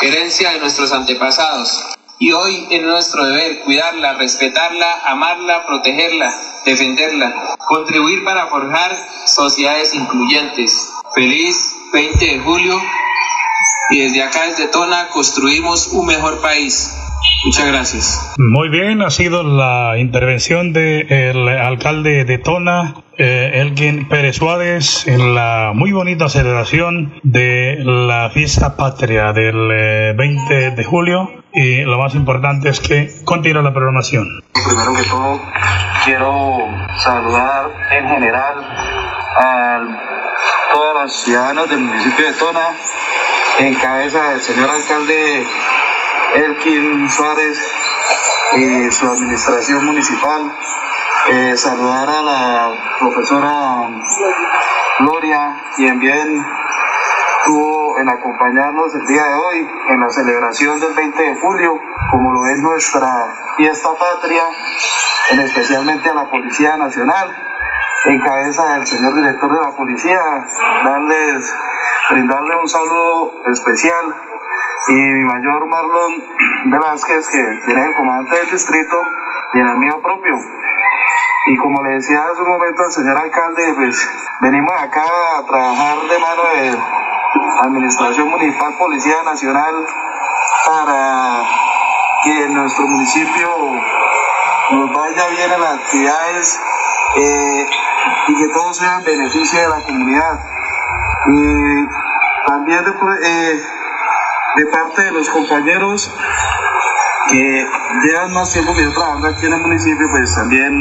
herencia 0.00 0.50
de 0.50 0.58
nuestros 0.58 0.92
antepasados. 0.92 1.84
Y 2.18 2.32
hoy 2.32 2.66
es 2.70 2.82
nuestro 2.82 3.24
deber 3.24 3.60
cuidarla, 3.60 4.14
respetarla, 4.14 5.02
amarla, 5.06 5.66
protegerla, 5.66 6.34
defenderla, 6.64 7.56
contribuir 7.68 8.24
para 8.24 8.48
forjar 8.48 8.96
sociedades 9.26 9.94
incluyentes. 9.94 10.90
Feliz 11.14 11.76
20 11.92 12.24
de 12.24 12.38
julio 12.40 12.80
y 13.90 14.00
desde 14.00 14.22
acá, 14.22 14.46
desde 14.46 14.68
Tona, 14.68 15.08
construimos 15.08 15.88
un 15.88 16.06
mejor 16.06 16.40
país. 16.40 16.98
Muchas 17.44 17.66
gracias. 17.66 18.34
Muy 18.38 18.68
bien, 18.68 19.02
ha 19.02 19.10
sido 19.10 19.42
la 19.42 19.98
intervención 19.98 20.72
del 20.72 21.48
alcalde 21.48 22.24
de 22.24 22.38
Tona, 22.38 22.94
eh, 23.18 23.50
Elgin 23.54 24.08
Pérez 24.08 24.36
Suárez, 24.36 25.06
en 25.06 25.34
la 25.34 25.72
muy 25.74 25.92
bonita 25.92 26.28
celebración 26.28 27.12
de 27.22 27.76
la 27.84 28.30
fiesta 28.30 28.76
patria 28.76 29.32
del 29.32 30.16
20 30.16 30.66
eh, 30.66 30.70
de 30.70 30.84
julio. 30.84 31.30
Y 31.52 31.82
lo 31.82 31.98
más 31.98 32.14
importante 32.14 32.70
es 32.70 32.80
que 32.80 33.10
continúa 33.24 33.62
la 33.62 33.74
programación. 33.74 34.42
Primero 34.52 34.94
que 34.94 35.02
todo, 35.04 35.40
quiero 36.04 36.58
saludar 36.96 37.70
en 37.90 38.08
general 38.08 38.54
al 39.36 40.11
todos 40.72 40.94
los 40.94 41.12
ciudadanos 41.22 41.68
del 41.68 41.80
municipio 41.80 42.26
de 42.26 42.32
Tona, 42.32 42.74
en 43.58 43.74
cabeza 43.74 44.30
del 44.30 44.40
señor 44.40 44.70
alcalde 44.70 45.46
Elkin 46.34 47.10
Suárez 47.10 47.58
y 48.54 48.90
su 48.90 49.06
administración 49.06 49.84
municipal. 49.84 50.50
Eh, 51.28 51.56
saludar 51.56 52.08
a 52.08 52.22
la 52.22 52.96
profesora 52.98 53.88
Gloria, 54.98 55.62
quien 55.76 56.00
bien 56.00 56.44
estuvo 57.38 57.98
en 57.98 58.08
acompañarnos 58.08 58.94
el 58.94 59.06
día 59.06 59.24
de 59.24 59.34
hoy 59.34 59.68
en 59.90 60.00
la 60.00 60.10
celebración 60.10 60.80
del 60.80 60.94
20 60.94 61.22
de 61.22 61.34
julio, 61.36 61.78
como 62.10 62.32
lo 62.32 62.46
es 62.46 62.58
nuestra 62.58 63.08
fiesta 63.56 63.90
patria, 63.94 64.44
en 65.30 65.40
especialmente 65.40 66.08
a 66.08 66.14
la 66.14 66.30
Policía 66.30 66.76
Nacional 66.76 67.51
en 68.04 68.20
cabeza 68.20 68.74
del 68.74 68.86
señor 68.86 69.14
director 69.14 69.52
de 69.52 69.60
la 69.60 69.76
policía, 69.76 70.20
darles, 70.84 71.54
brindarle 72.10 72.56
un 72.56 72.68
saludo 72.68 73.32
especial 73.46 74.14
y 74.88 74.94
mi 74.94 75.24
mayor 75.24 75.66
Marlon 75.66 76.12
Velázquez, 76.66 77.28
que 77.28 77.60
tiene 77.64 77.84
el 77.84 77.94
comandante 77.94 78.36
del 78.36 78.50
distrito 78.50 79.02
y 79.54 79.60
el 79.60 79.76
mío 79.76 80.00
propio. 80.02 80.34
Y 81.46 81.56
como 81.56 81.82
le 81.82 81.94
decía 81.94 82.24
hace 82.24 82.42
un 82.42 82.48
momento 82.48 82.82
al 82.82 82.92
señor 82.92 83.16
alcalde, 83.18 83.72
pues 83.74 84.08
venimos 84.40 84.72
acá 84.80 85.04
a 85.38 85.46
trabajar 85.46 85.98
de 86.08 86.18
mano 86.18 86.42
de 86.54 86.78
Administración 87.62 88.28
Municipal 88.30 88.74
Policía 88.78 89.22
Nacional 89.24 89.86
para 90.66 91.42
que 92.24 92.44
en 92.44 92.54
nuestro 92.54 92.86
municipio 92.86 93.48
nos 94.70 94.92
vaya 94.92 95.28
bien 95.28 95.52
en 95.52 95.60
las 95.60 95.74
actividades 95.74 96.60
eh, 97.16 97.66
y 98.28 98.34
que 98.36 98.48
todo 98.48 98.72
sea 98.74 98.98
en 98.98 99.04
beneficio 99.04 99.60
de 99.60 99.68
la 99.68 99.80
comunidad. 99.80 100.40
Y 101.26 101.86
también 102.46 102.84
de, 102.84 102.90
eh, 102.90 104.66
parte 104.72 105.02
de 105.02 105.12
los 105.12 105.28
compañeros 105.30 106.12
que 107.30 107.66
llevan 108.04 108.32
más 108.32 108.52
tiempo 108.52 108.74
que 108.74 108.82
yo 108.82 108.92
trabajando 108.92 109.28
aquí 109.28 109.46
en 109.46 109.52
el 109.52 109.60
municipio, 109.60 110.06
pues 110.10 110.34
también 110.34 110.72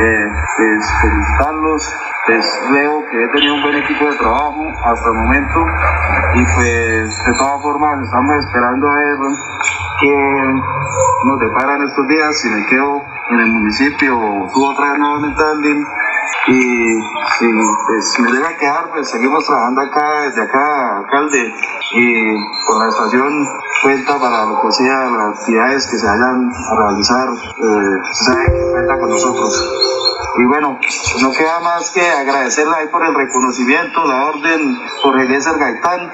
eh, 0.00 0.26
pues, 0.56 0.92
felicitarlos. 1.02 1.94
Pues 2.26 2.60
veo 2.72 3.04
que 3.10 3.24
he 3.24 3.28
tenido 3.28 3.54
un 3.54 3.62
buen 3.62 3.76
equipo 3.76 4.04
de 4.04 4.16
trabajo 4.16 4.62
hasta 4.84 5.08
el 5.08 5.14
momento 5.14 5.64
y 6.34 6.44
pues 6.44 7.24
de 7.24 7.32
todas 7.38 7.62
formas 7.62 8.04
estamos 8.04 8.44
esperando 8.44 8.86
a 8.86 8.94
ver 8.96 9.16
qué 10.00 10.54
nos 11.24 11.40
deparan 11.40 11.82
estos 11.88 12.06
días, 12.06 12.38
si 12.38 12.48
me 12.50 12.66
quedo 12.66 13.02
en 13.30 13.38
el 13.40 13.46
municipio 13.46 14.18
o 14.18 14.48
subo 14.50 14.70
otra 14.72 14.90
vez 14.90 14.98
nuevamente 14.98 15.42
y 16.48 17.00
si 17.38 17.46
pues, 17.86 18.18
me 18.20 18.32
llega 18.32 18.48
a 18.48 18.56
quedar, 18.56 18.90
pues 18.90 19.10
seguimos 19.10 19.44
trabajando 19.46 19.82
acá, 19.82 20.22
desde 20.22 20.42
acá, 20.42 20.98
alcalde, 20.98 21.54
y 21.92 22.34
con 22.66 22.78
la 22.78 22.88
estación 22.88 23.48
cuenta 23.82 24.18
para 24.18 24.44
lo 24.46 24.60
que 24.60 24.72
sea 24.72 25.10
las 25.10 25.38
actividades 25.38 25.86
que 25.86 25.98
se 25.98 26.06
vayan 26.06 26.50
a 26.50 26.76
realizar, 26.76 27.28
eh, 27.28 28.46
que 28.46 28.70
cuenta 28.70 28.98
con 28.98 29.10
nosotros. 29.10 29.74
Y 30.38 30.44
bueno, 30.44 30.78
no 31.20 31.32
queda 31.32 31.60
más 31.60 31.90
que 31.90 32.08
agradecerle 32.08 32.74
ahí 32.76 32.88
por 32.88 33.04
el 33.04 33.14
reconocimiento, 33.14 34.04
la 34.04 34.26
orden 34.26 34.78
por 35.02 35.18
el 35.18 35.26
Eliezer 35.26 35.58
Gaitán, 35.58 36.12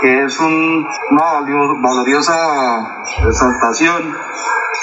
que 0.00 0.24
es 0.24 0.38
un, 0.38 0.86
una 1.10 1.80
valiosa 1.82 3.02
exaltación 3.26 4.14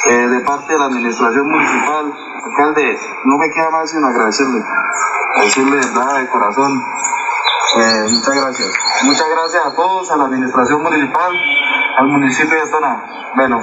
eh, 0.05 0.27
de 0.27 0.39
parte 0.41 0.74
de 0.74 0.79
la 0.79 0.86
administración 0.86 1.48
municipal. 1.48 2.13
Alcalde, 2.43 2.98
no 3.25 3.38
me 3.38 3.50
queda 3.51 3.70
más 3.70 3.89
sino 3.89 4.08
agradecerle, 4.08 4.63
decirle 5.43 5.79
nada 5.93 6.20
de 6.20 6.27
corazón. 6.27 6.81
Eh, 7.77 8.08
muchas 8.10 8.36
gracias. 8.36 8.70
Muchas 9.03 9.29
gracias 9.29 9.65
a 9.65 9.75
todos, 9.75 10.12
a 10.12 10.17
la 10.17 10.25
administración 10.25 10.81
municipal, 10.81 11.31
al 11.98 12.08
municipio 12.08 12.65
de 12.65 12.72
Tona. 12.72 13.03
Bueno, 13.36 13.60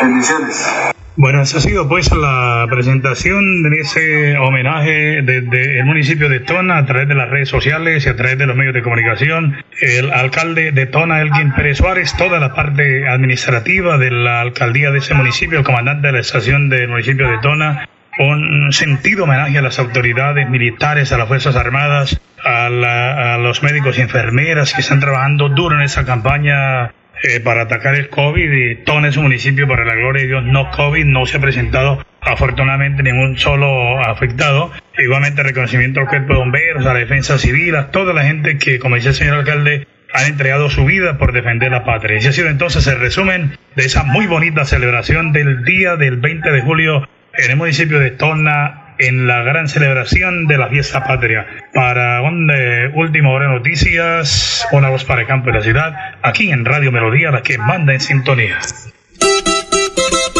bendiciones. 0.00 0.93
Bueno, 1.16 1.42
esa 1.42 1.58
ha 1.58 1.60
sido 1.60 1.88
pues 1.88 2.10
la 2.12 2.66
presentación 2.68 3.62
de 3.62 3.78
ese 3.78 4.36
homenaje 4.36 5.22
desde 5.22 5.78
el 5.78 5.84
municipio 5.84 6.28
de 6.28 6.40
Tona 6.40 6.76
a 6.78 6.86
través 6.86 7.06
de 7.06 7.14
las 7.14 7.30
redes 7.30 7.48
sociales 7.48 8.04
y 8.04 8.08
a 8.08 8.16
través 8.16 8.36
de 8.36 8.46
los 8.46 8.56
medios 8.56 8.74
de 8.74 8.82
comunicación. 8.82 9.62
El 9.80 10.10
alcalde 10.12 10.72
de 10.72 10.86
Tona, 10.86 11.20
Elgin 11.20 11.52
Pérez 11.52 11.78
Suárez, 11.78 12.16
toda 12.16 12.40
la 12.40 12.52
parte 12.52 13.06
administrativa 13.06 13.96
de 13.96 14.10
la 14.10 14.40
alcaldía 14.40 14.90
de 14.90 14.98
ese 14.98 15.14
municipio, 15.14 15.56
el 15.56 15.64
comandante 15.64 16.08
de 16.08 16.14
la 16.14 16.18
estación 16.18 16.68
del 16.68 16.88
municipio 16.88 17.30
de 17.30 17.38
Tona, 17.38 17.88
un 18.18 18.72
sentido 18.72 19.22
homenaje 19.22 19.56
a 19.58 19.62
las 19.62 19.78
autoridades 19.78 20.50
militares, 20.50 21.12
a 21.12 21.18
las 21.18 21.28
Fuerzas 21.28 21.54
Armadas, 21.54 22.20
a, 22.44 22.66
a 22.66 23.38
los 23.38 23.62
médicos 23.62 23.98
y 23.98 24.00
enfermeras 24.00 24.74
que 24.74 24.80
están 24.80 24.98
trabajando 24.98 25.48
duro 25.48 25.76
en 25.76 25.82
esa 25.82 26.04
campaña 26.04 26.92
eh, 27.22 27.40
para 27.40 27.62
atacar 27.62 27.94
el 27.94 28.08
COVID 28.08 28.52
y 28.52 28.76
todo 28.84 28.98
en 28.98 29.06
ese 29.06 29.20
municipio, 29.20 29.66
para 29.68 29.84
la 29.84 29.94
gloria 29.94 30.22
de 30.22 30.28
Dios, 30.28 30.44
no 30.44 30.70
COVID, 30.70 31.04
no 31.04 31.26
se 31.26 31.38
ha 31.38 31.40
presentado 31.40 32.04
afortunadamente 32.20 33.02
ningún 33.02 33.38
solo 33.38 33.98
afectado. 34.00 34.72
Igualmente 34.98 35.42
reconocimiento 35.42 36.00
al 36.00 36.08
cuerpo 36.08 36.34
de 36.34 36.38
bomberos, 36.38 36.86
a 36.86 36.92
la 36.92 37.00
defensa 37.00 37.38
civil, 37.38 37.76
a 37.76 37.90
toda 37.90 38.12
la 38.12 38.24
gente 38.24 38.58
que, 38.58 38.78
como 38.78 38.96
dice 38.96 39.08
el 39.10 39.14
señor 39.14 39.38
alcalde, 39.38 39.86
han 40.12 40.26
entregado 40.26 40.70
su 40.70 40.84
vida 40.84 41.18
por 41.18 41.32
defender 41.32 41.72
la 41.72 41.84
patria. 41.84 42.18
Y 42.20 42.26
ha 42.26 42.32
sido 42.32 42.48
entonces 42.48 42.86
el 42.86 43.00
resumen 43.00 43.58
de 43.74 43.84
esa 43.84 44.04
muy 44.04 44.26
bonita 44.26 44.64
celebración 44.64 45.32
del 45.32 45.64
día 45.64 45.96
del 45.96 46.18
20 46.18 46.50
de 46.50 46.60
julio 46.60 47.08
en 47.36 47.50
el 47.50 47.56
municipio 47.56 47.98
de 47.98 48.12
Tona, 48.12 48.83
en 48.98 49.26
la 49.26 49.42
gran 49.42 49.68
celebración 49.68 50.46
de 50.46 50.58
la 50.58 50.68
fiesta 50.68 51.04
patria. 51.04 51.46
Para 51.72 52.22
un 52.22 52.46
de 52.46 52.90
última 52.94 53.30
hora 53.30 53.48
noticias, 53.48 54.66
una 54.72 54.88
voz 54.88 55.04
para 55.04 55.22
el 55.22 55.26
campo 55.26 55.50
de 55.50 55.58
la 55.58 55.62
ciudad, 55.62 55.96
aquí 56.22 56.50
en 56.50 56.64
Radio 56.64 56.92
Melodía, 56.92 57.30
la 57.30 57.42
que 57.42 57.58
manda 57.58 57.92
en 57.92 58.00
sintonía. 58.00 58.58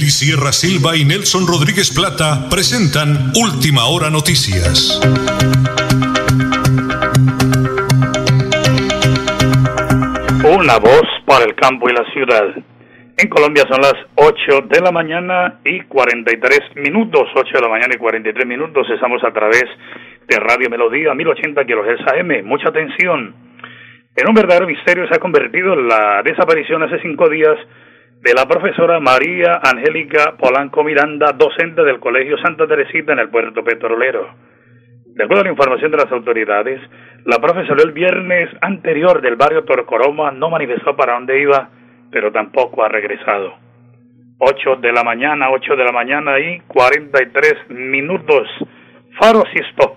Nelly 0.00 0.10
Sierra 0.10 0.50
Silva 0.50 0.96
y 0.96 1.04
Nelson 1.04 1.46
Rodríguez 1.46 1.92
Plata 1.92 2.48
presentan 2.48 3.32
Última 3.36 3.84
Hora 3.84 4.08
Noticias. 4.08 4.98
Una 10.40 10.78
voz 10.78 11.04
para 11.26 11.44
el 11.44 11.54
campo 11.54 11.90
y 11.90 11.92
la 11.92 12.04
ciudad. 12.14 12.48
En 13.18 13.28
Colombia 13.28 13.64
son 13.68 13.82
las 13.82 13.92
8 14.14 14.68
de 14.72 14.80
la 14.80 14.90
mañana 14.90 15.60
y 15.66 15.80
43 15.82 16.76
minutos, 16.76 17.28
8 17.34 17.50
de 17.52 17.60
la 17.60 17.68
mañana 17.68 17.92
y 17.94 17.98
43 17.98 18.46
minutos. 18.46 18.86
Estamos 18.88 19.22
a 19.22 19.32
través 19.34 19.66
de 20.26 20.36
Radio 20.38 20.70
Melodía 20.70 21.12
1080 21.12 21.62
kHz 21.66 22.08
AM. 22.08 22.46
Mucha 22.46 22.70
atención. 22.70 23.34
En 24.16 24.28
un 24.28 24.34
verdadero 24.34 24.66
misterio 24.66 25.06
se 25.08 25.14
ha 25.14 25.18
convertido 25.18 25.76
la 25.76 26.22
desaparición 26.24 26.82
hace 26.84 27.02
cinco 27.02 27.28
días 27.28 27.58
de 28.20 28.34
la 28.34 28.46
profesora 28.46 29.00
María 29.00 29.60
Angélica 29.62 30.34
Polanco 30.38 30.84
Miranda, 30.84 31.32
docente 31.32 31.82
del 31.82 32.00
Colegio 32.00 32.36
Santa 32.36 32.66
Teresita 32.66 33.14
en 33.14 33.18
el 33.18 33.30
puerto 33.30 33.64
petrolero. 33.64 34.34
De 35.06 35.24
acuerdo 35.24 35.40
a 35.40 35.44
la 35.44 35.52
información 35.52 35.90
de 35.90 35.96
las 35.96 36.12
autoridades, 36.12 36.80
la 37.24 37.38
profesora 37.38 37.82
el 37.82 37.92
viernes 37.92 38.50
anterior 38.60 39.22
del 39.22 39.36
barrio 39.36 39.64
Torcoroma 39.64 40.32
no 40.32 40.50
manifestó 40.50 40.94
para 40.96 41.14
dónde 41.14 41.40
iba, 41.40 41.70
pero 42.10 42.30
tampoco 42.30 42.84
ha 42.84 42.88
regresado. 42.88 43.54
8 44.38 44.76
de 44.76 44.92
la 44.92 45.02
mañana, 45.02 45.50
8 45.50 45.76
de 45.76 45.84
la 45.84 45.92
mañana 45.92 46.38
y 46.38 46.60
43 46.60 47.70
minutos. 47.70 48.48
Faros 49.18 49.48
y 49.54 49.60
stop. 49.70 49.96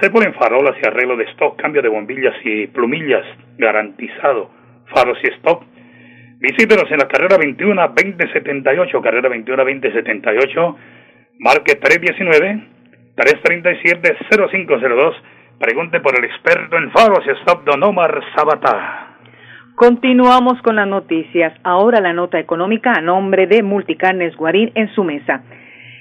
Se 0.00 0.08
ponen 0.10 0.34
farolas 0.34 0.76
y 0.80 0.86
arreglo 0.86 1.16
de 1.16 1.24
stock, 1.32 1.60
cambio 1.60 1.82
de 1.82 1.88
bombillas 1.88 2.34
y 2.44 2.68
plumillas, 2.68 3.26
garantizado. 3.58 4.50
Faros 4.94 5.18
y 5.24 5.28
stop 5.38 5.64
Visítenos 6.40 6.90
en 6.90 6.96
la 6.96 7.06
carrera 7.06 7.36
21 7.36 7.88
2078, 7.88 9.02
carrera 9.02 9.28
21 9.28 9.62
2078, 9.62 10.76
marque 11.38 11.74
319 11.74 12.66
337 13.14 14.16
0502. 14.56 15.16
Pregunte 15.58 16.00
por 16.00 16.18
el 16.18 16.24
experto 16.24 16.78
en 16.78 16.90
faros 16.92 17.26
stop 17.42 17.64
Don 17.66 17.82
Omar 17.82 18.22
Sabata. 18.34 19.18
Continuamos 19.74 20.62
con 20.62 20.76
las 20.76 20.88
noticias. 20.88 21.52
Ahora 21.62 22.00
la 22.00 22.14
nota 22.14 22.38
económica 22.38 22.94
a 22.94 23.02
nombre 23.02 23.46
de 23.46 23.62
Multicarnes 23.62 24.34
Guarín 24.34 24.72
en 24.74 24.88
su 24.94 25.04
mesa. 25.04 25.42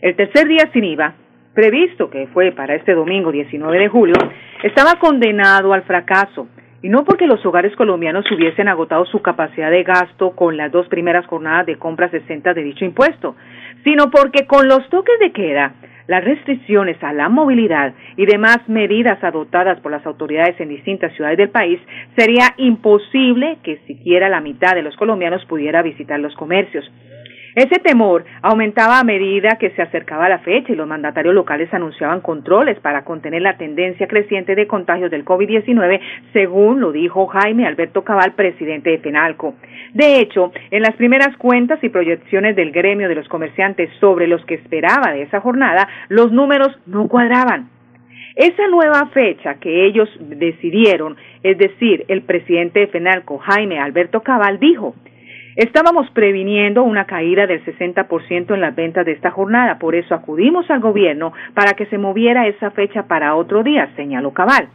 El 0.02 0.16
tercer 0.16 0.48
día 0.48 0.70
sin 0.72 0.86
IVA, 0.86 1.16
previsto 1.54 2.10
que 2.10 2.28
fue 2.28 2.54
para 2.54 2.76
este 2.76 2.94
domingo 2.94 3.34
19 3.34 3.78
de 3.78 3.90
julio, 3.90 4.16
estaba 4.64 4.96
condenado 5.02 5.74
al 5.74 5.84
fracaso 5.84 6.48
Y 6.82 6.90
no 6.90 7.04
porque 7.04 7.28
los 7.28 7.46
hogares 7.46 7.76
colombianos 7.76 8.26
hubiesen 8.32 8.68
agotado 8.70 9.06
su 9.06 9.22
capacidad 9.22 9.70
de 9.70 9.84
gasto 9.84 10.32
con 10.32 10.56
las 10.56 10.72
dos 10.72 10.88
primeras 10.88 11.26
jornadas 11.26 11.66
de 11.66 11.78
compras 11.78 12.14
exentas 12.14 12.56
de 12.56 12.64
dicho 12.64 12.86
impuesto, 12.86 13.36
sino 13.84 14.10
porque 14.10 14.46
con 14.46 14.68
los 14.68 14.88
toques 14.90 15.20
de 15.20 15.32
queda, 15.32 15.74
las 16.08 16.24
restricciones 16.24 16.98
a 17.04 17.14
la 17.14 17.30
movilidad 17.30 17.94
y 18.18 18.26
demás 18.26 18.58
medidas 18.68 19.24
adoptadas 19.24 19.80
por 19.82 19.92
las 19.92 20.06
autoridades 20.06 20.60
en 20.60 20.70
distintas 20.70 21.14
ciudades 21.14 21.38
del 21.38 21.50
país, 21.50 21.80
sería 22.18 22.54
imposible 22.58 23.58
que 23.62 23.78
siquiera 23.86 24.28
la 24.30 24.42
mitad 24.42 24.74
de 24.74 24.82
los 24.82 24.96
colombianos 24.96 25.46
pudiera 25.46 25.82
visitar 25.84 26.20
los 26.20 26.34
comercios. 26.36 26.90
Ese 27.56 27.80
temor 27.80 28.26
aumentaba 28.42 29.00
a 29.00 29.04
medida 29.04 29.58
que 29.60 29.72
se 29.72 29.82
acercaba 29.82 30.30
la 30.30 30.40
fecha 30.40 30.72
y 30.72 30.76
los 30.76 30.88
mandatarios 30.88 31.34
locales 31.34 31.74
anunciaban 31.74 32.22
controles 32.22 32.80
para 32.80 33.04
contener 33.04 33.42
la 33.42 33.58
tendencia 33.58 34.08
creciente 34.08 34.56
de 34.56 34.68
contagios 34.68 35.10
del 35.10 35.26
COVID-19, 35.26 36.00
según 36.32 36.80
lo 36.80 36.92
dijo 36.92 37.28
Jaime 37.28 37.66
Alberto 37.66 38.04
Cabal, 38.04 38.34
presidente 38.34 38.92
de 38.92 39.00
FENALCO. 39.00 39.56
De 39.94 40.20
hecho, 40.20 40.52
en 40.70 40.84
las 40.84 40.96
primeras 40.96 41.36
cuentas 41.38 41.84
y 41.84 41.90
proyecciones 41.90 42.56
del 42.56 42.72
gremio 42.72 43.10
de 43.10 43.16
los 43.16 43.28
comerciantes 43.28 43.90
sobre 44.00 44.28
los 44.28 44.46
que 44.46 44.56
esperaba 44.56 45.12
de 45.12 45.24
esa 45.24 45.42
jornada, 45.42 45.88
los 46.10 46.32
números 46.32 46.78
no 46.86 47.08
cuadraban. 47.08 47.70
Esa 48.36 48.68
nueva 48.68 49.08
fecha 49.08 49.56
que 49.56 49.86
ellos 49.86 50.08
decidieron, 50.20 51.18
es 51.44 51.58
decir, 51.58 52.06
el 52.08 52.22
presidente 52.22 52.82
de 52.82 52.88
FENALCO, 52.88 53.40
Jaime 53.40 53.80
Alberto 53.80 54.22
Cabal, 54.22 54.60
dijo, 54.60 54.96
Estábamos 55.60 56.10
previniendo 56.12 56.84
una 56.84 57.04
caída 57.04 57.46
del 57.46 57.62
60% 57.66 58.54
en 58.54 58.62
las 58.62 58.74
ventas 58.74 59.06
de 59.06 59.12
esta 59.12 59.30
jornada, 59.30 59.78
por 59.78 59.94
eso 59.94 60.16
acudimos 60.16 60.72
al 60.72 60.80
gobierno 60.80 61.34
para 61.54 61.74
que 61.74 61.86
se 61.88 61.98
moviera 61.98 62.48
esa 62.48 62.72
fecha 62.72 63.08
para 63.08 63.36
otro 63.36 63.62
día, 63.62 63.90
señaló 63.98 64.32
Cabal. 64.32 64.70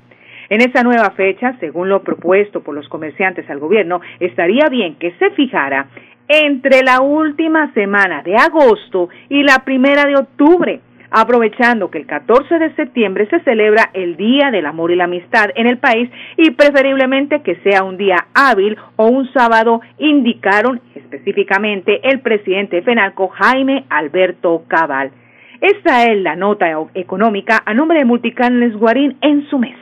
En 0.50 0.60
esa 0.60 0.82
nueva 0.82 1.12
fecha, 1.12 1.56
según 1.58 1.88
lo 1.88 2.02
propuesto 2.02 2.62
por 2.62 2.74
los 2.74 2.86
comerciantes 2.90 3.48
al 3.48 3.60
gobierno, 3.60 4.02
estaría 4.20 4.68
bien 4.68 4.96
que 4.96 5.12
se 5.12 5.30
fijara 5.30 5.86
entre 6.28 6.82
la 6.82 7.00
última 7.00 7.72
semana 7.72 8.22
de 8.22 8.36
agosto 8.36 9.08
y 9.30 9.42
la 9.42 9.64
primera 9.64 10.04
de 10.04 10.16
octubre 10.16 10.80
aprovechando 11.14 11.90
que 11.90 11.99
el 11.99 12.06
14 12.06 12.59
de 12.59 12.75
septiembre 12.75 13.28
se 13.30 13.38
celebra 13.40 13.90
el 13.94 14.16
Día 14.16 14.50
del 14.50 14.66
Amor 14.66 14.90
y 14.90 14.97
la 14.97 15.04
Amistad 15.04 15.50
en 15.54 15.68
el 15.68 15.78
país 15.78 16.11
y 16.37 16.50
preferiblemente 16.50 17.40
que 17.42 17.54
sea 17.62 17.85
un 17.85 17.97
día 17.97 18.26
hábil 18.35 18.76
o 18.97 19.06
un 19.06 19.33
sábado, 19.33 19.80
indicaron 19.99 20.80
específicamente 20.94 22.00
el 22.02 22.21
presidente 22.21 22.76
de 22.76 22.83
FENALCO, 22.83 23.28
Jaime 23.28 23.85
Alberto 23.90 24.64
Cabal. 24.66 25.12
Esta 25.61 26.04
es 26.11 26.21
la 26.21 26.35
nota 26.35 26.66
económica 26.94 27.62
a 27.64 27.73
nombre 27.73 28.00
de 28.00 28.04
Multicanales 28.04 28.75
Guarín 28.75 29.16
en 29.21 29.49
su 29.49 29.59
mesa. 29.59 29.78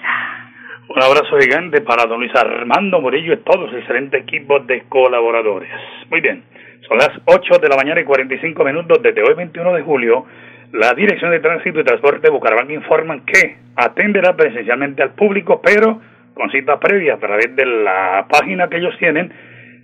Un 0.94 1.02
abrazo 1.02 1.38
gigante 1.38 1.80
para 1.80 2.04
don 2.04 2.20
Luis 2.20 2.34
Armando 2.34 3.00
Murillo 3.00 3.32
y 3.32 3.38
todos 3.38 3.72
los 3.72 3.80
excelente 3.80 4.18
equipo 4.18 4.60
de 4.60 4.82
colaboradores. 4.90 5.70
Muy 6.10 6.20
bien, 6.20 6.44
son 6.86 6.98
las 6.98 7.10
8 7.24 7.58
de 7.58 7.68
la 7.70 7.76
mañana 7.76 8.02
y 8.02 8.04
45 8.04 8.62
minutos 8.64 9.02
desde 9.02 9.22
hoy 9.22 9.32
21 9.34 9.72
de 9.72 9.82
julio. 9.82 10.26
La 10.72 10.94
Dirección 10.94 11.30
de 11.30 11.40
Tránsito 11.40 11.80
y 11.80 11.84
Transporte 11.84 12.22
de 12.22 12.30
Bucaramanga 12.30 12.72
informan 12.72 13.26
que 13.26 13.58
atenderá 13.76 14.34
presencialmente 14.34 15.02
al 15.02 15.10
público, 15.10 15.60
pero 15.62 16.00
con 16.32 16.50
cita 16.50 16.80
previa 16.80 17.12
a 17.14 17.18
través 17.18 17.54
de 17.54 17.66
la 17.66 18.26
página 18.28 18.68
que 18.68 18.78
ellos 18.78 18.96
tienen, 18.98 19.30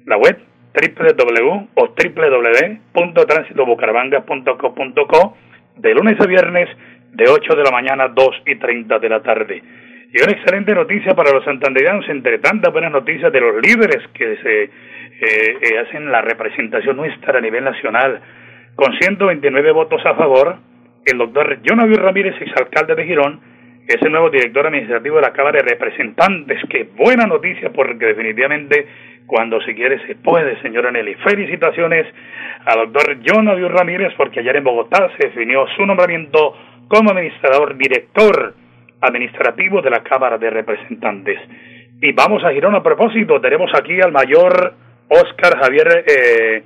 la 0.06 0.16
web 0.16 0.38
www 0.72 1.68
o 1.74 1.94
www.transitobucaramanga.co.co 2.94 5.36
de 5.76 5.94
lunes 5.94 6.18
a 6.20 6.26
viernes 6.26 6.70
de 7.12 7.28
8 7.28 7.54
de 7.54 7.64
la 7.64 7.70
mañana 7.70 8.04
a 8.04 8.08
2 8.08 8.42
y 8.46 8.54
30 8.56 8.98
de 8.98 9.08
la 9.10 9.20
tarde. 9.20 9.62
Y 10.10 10.22
una 10.22 10.32
excelente 10.32 10.74
noticia 10.74 11.14
para 11.14 11.32
los 11.32 11.44
santanderianos, 11.44 12.08
entre 12.08 12.38
tantas 12.38 12.72
buenas 12.72 12.92
noticias 12.92 13.30
de 13.30 13.42
los 13.42 13.60
líderes 13.60 14.08
que 14.14 14.38
se 14.38 14.62
eh, 14.64 14.70
eh, 15.20 15.78
hacen 15.80 16.10
la 16.10 16.22
representación 16.22 16.96
nuestra 16.96 17.36
a 17.36 17.42
nivel 17.42 17.64
nacional, 17.64 18.22
con 18.74 18.98
129 18.98 19.70
votos 19.72 20.00
a 20.06 20.14
favor, 20.14 20.56
el 21.10 21.18
doctor 21.18 21.58
Jonaví 21.62 21.94
Ramírez, 21.94 22.34
exalcalde 22.40 22.94
de 22.94 23.04
Girón, 23.04 23.40
es 23.86 24.02
el 24.02 24.12
nuevo 24.12 24.28
director 24.28 24.66
administrativo 24.66 25.16
de 25.16 25.22
la 25.22 25.32
Cámara 25.32 25.62
de 25.62 25.68
Representantes. 25.70 26.60
Qué 26.68 26.88
buena 26.94 27.26
noticia, 27.26 27.70
porque 27.70 28.06
definitivamente 28.06 28.86
cuando 29.26 29.60
se 29.62 29.74
quiere 29.74 29.98
se 30.06 30.14
puede, 30.16 30.60
señora 30.60 30.90
Nelly. 30.90 31.14
Felicitaciones 31.16 32.06
al 32.66 32.92
doctor 32.92 33.18
Jonaví 33.22 33.66
Ramírez, 33.66 34.12
porque 34.16 34.40
ayer 34.40 34.56
en 34.56 34.64
Bogotá 34.64 35.10
se 35.16 35.28
definió 35.28 35.66
su 35.76 35.86
nombramiento 35.86 36.54
como 36.88 37.10
administrador 37.10 37.76
director 37.76 38.54
administrativo 39.00 39.80
de 39.80 39.90
la 39.90 40.02
Cámara 40.02 40.38
de 40.38 40.50
Representantes. 40.50 41.38
Y 42.00 42.12
vamos 42.12 42.44
a 42.44 42.52
Girón 42.52 42.74
a 42.74 42.82
propósito, 42.82 43.40
tenemos 43.40 43.70
aquí 43.74 44.00
al 44.00 44.12
mayor 44.12 44.74
Oscar 45.08 45.58
Javier 45.58 46.04
eh, 46.06 46.62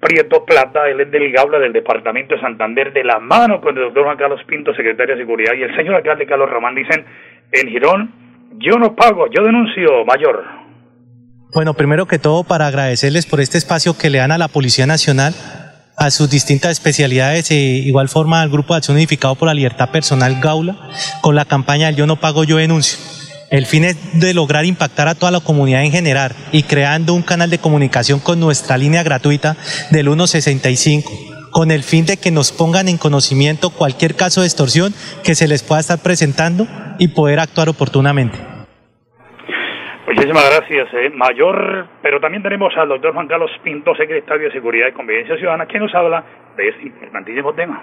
Prieto 0.00 0.46
Plata, 0.46 0.88
él 0.88 1.00
es 1.00 1.10
del 1.10 1.30
Gaula 1.30 1.58
del 1.58 1.74
Departamento 1.74 2.34
de 2.34 2.40
Santander, 2.40 2.92
de 2.92 3.04
la 3.04 3.18
mano 3.18 3.60
con 3.60 3.76
el 3.76 3.84
doctor 3.84 4.04
Juan 4.04 4.16
Carlos 4.16 4.40
Pinto, 4.46 4.74
secretario 4.74 5.14
de 5.14 5.20
Seguridad, 5.20 5.52
y 5.54 5.62
el 5.62 5.76
señor 5.76 5.96
alcalde 5.96 6.26
Carlos 6.26 6.48
Román, 6.48 6.74
dicen, 6.74 7.04
en 7.52 7.68
Girón, 7.68 8.10
yo 8.58 8.78
no 8.78 8.96
pago, 8.96 9.26
yo 9.30 9.44
denuncio, 9.44 10.04
mayor. 10.06 10.42
Bueno, 11.52 11.74
primero 11.74 12.06
que 12.06 12.18
todo, 12.18 12.44
para 12.44 12.66
agradecerles 12.66 13.26
por 13.26 13.40
este 13.40 13.58
espacio 13.58 13.98
que 13.98 14.08
le 14.08 14.18
dan 14.18 14.32
a 14.32 14.38
la 14.38 14.48
Policía 14.48 14.86
Nacional, 14.86 15.34
a 15.98 16.10
sus 16.10 16.30
distintas 16.30 16.70
especialidades, 16.70 17.50
e 17.50 17.56
igual 17.56 18.08
forma 18.08 18.40
al 18.40 18.48
Grupo 18.48 18.72
de 18.72 18.78
Acción 18.78 18.96
Unificado 18.96 19.34
por 19.34 19.48
la 19.48 19.54
Libertad 19.54 19.90
Personal 19.90 20.40
Gaula, 20.40 20.78
con 21.20 21.34
la 21.34 21.44
campaña 21.44 21.90
Yo 21.90 22.06
no 22.06 22.16
pago, 22.16 22.44
yo 22.44 22.56
denuncio. 22.56 22.98
El 23.50 23.66
fin 23.66 23.82
es 23.82 24.20
de 24.20 24.32
lograr 24.32 24.64
impactar 24.64 25.08
a 25.08 25.16
toda 25.16 25.32
la 25.32 25.40
comunidad 25.40 25.82
en 25.82 25.90
general 25.90 26.30
y 26.52 26.62
creando 26.62 27.14
un 27.14 27.22
canal 27.22 27.50
de 27.50 27.58
comunicación 27.58 28.20
con 28.20 28.38
nuestra 28.38 28.78
línea 28.78 29.02
gratuita 29.02 29.56
del 29.90 30.06
165 30.06 31.10
con 31.50 31.72
el 31.72 31.82
fin 31.82 32.06
de 32.06 32.16
que 32.16 32.30
nos 32.30 32.52
pongan 32.52 32.86
en 32.86 32.96
conocimiento 32.96 33.70
cualquier 33.70 34.14
caso 34.14 34.42
de 34.42 34.46
extorsión 34.46 34.92
que 35.24 35.34
se 35.34 35.48
les 35.48 35.64
pueda 35.64 35.80
estar 35.80 35.98
presentando 35.98 36.68
y 37.00 37.08
poder 37.08 37.40
actuar 37.40 37.68
oportunamente. 37.68 38.38
Muchísimas 40.06 40.44
gracias, 40.46 40.86
eh. 40.94 41.10
Mayor. 41.12 41.88
Pero 42.02 42.20
también 42.20 42.44
tenemos 42.44 42.72
al 42.76 42.88
doctor 42.88 43.12
Juan 43.14 43.26
Carlos 43.26 43.50
Pinto, 43.64 43.96
secretario 43.96 44.46
de 44.46 44.52
Seguridad 44.52 44.86
y 44.90 44.92
Convivencia 44.92 45.36
Ciudadana, 45.36 45.66
que 45.66 45.80
nos 45.80 45.92
habla 45.92 46.24
de 46.56 46.68
este 46.68 46.82
importantísimo 46.86 47.52
tema. 47.54 47.82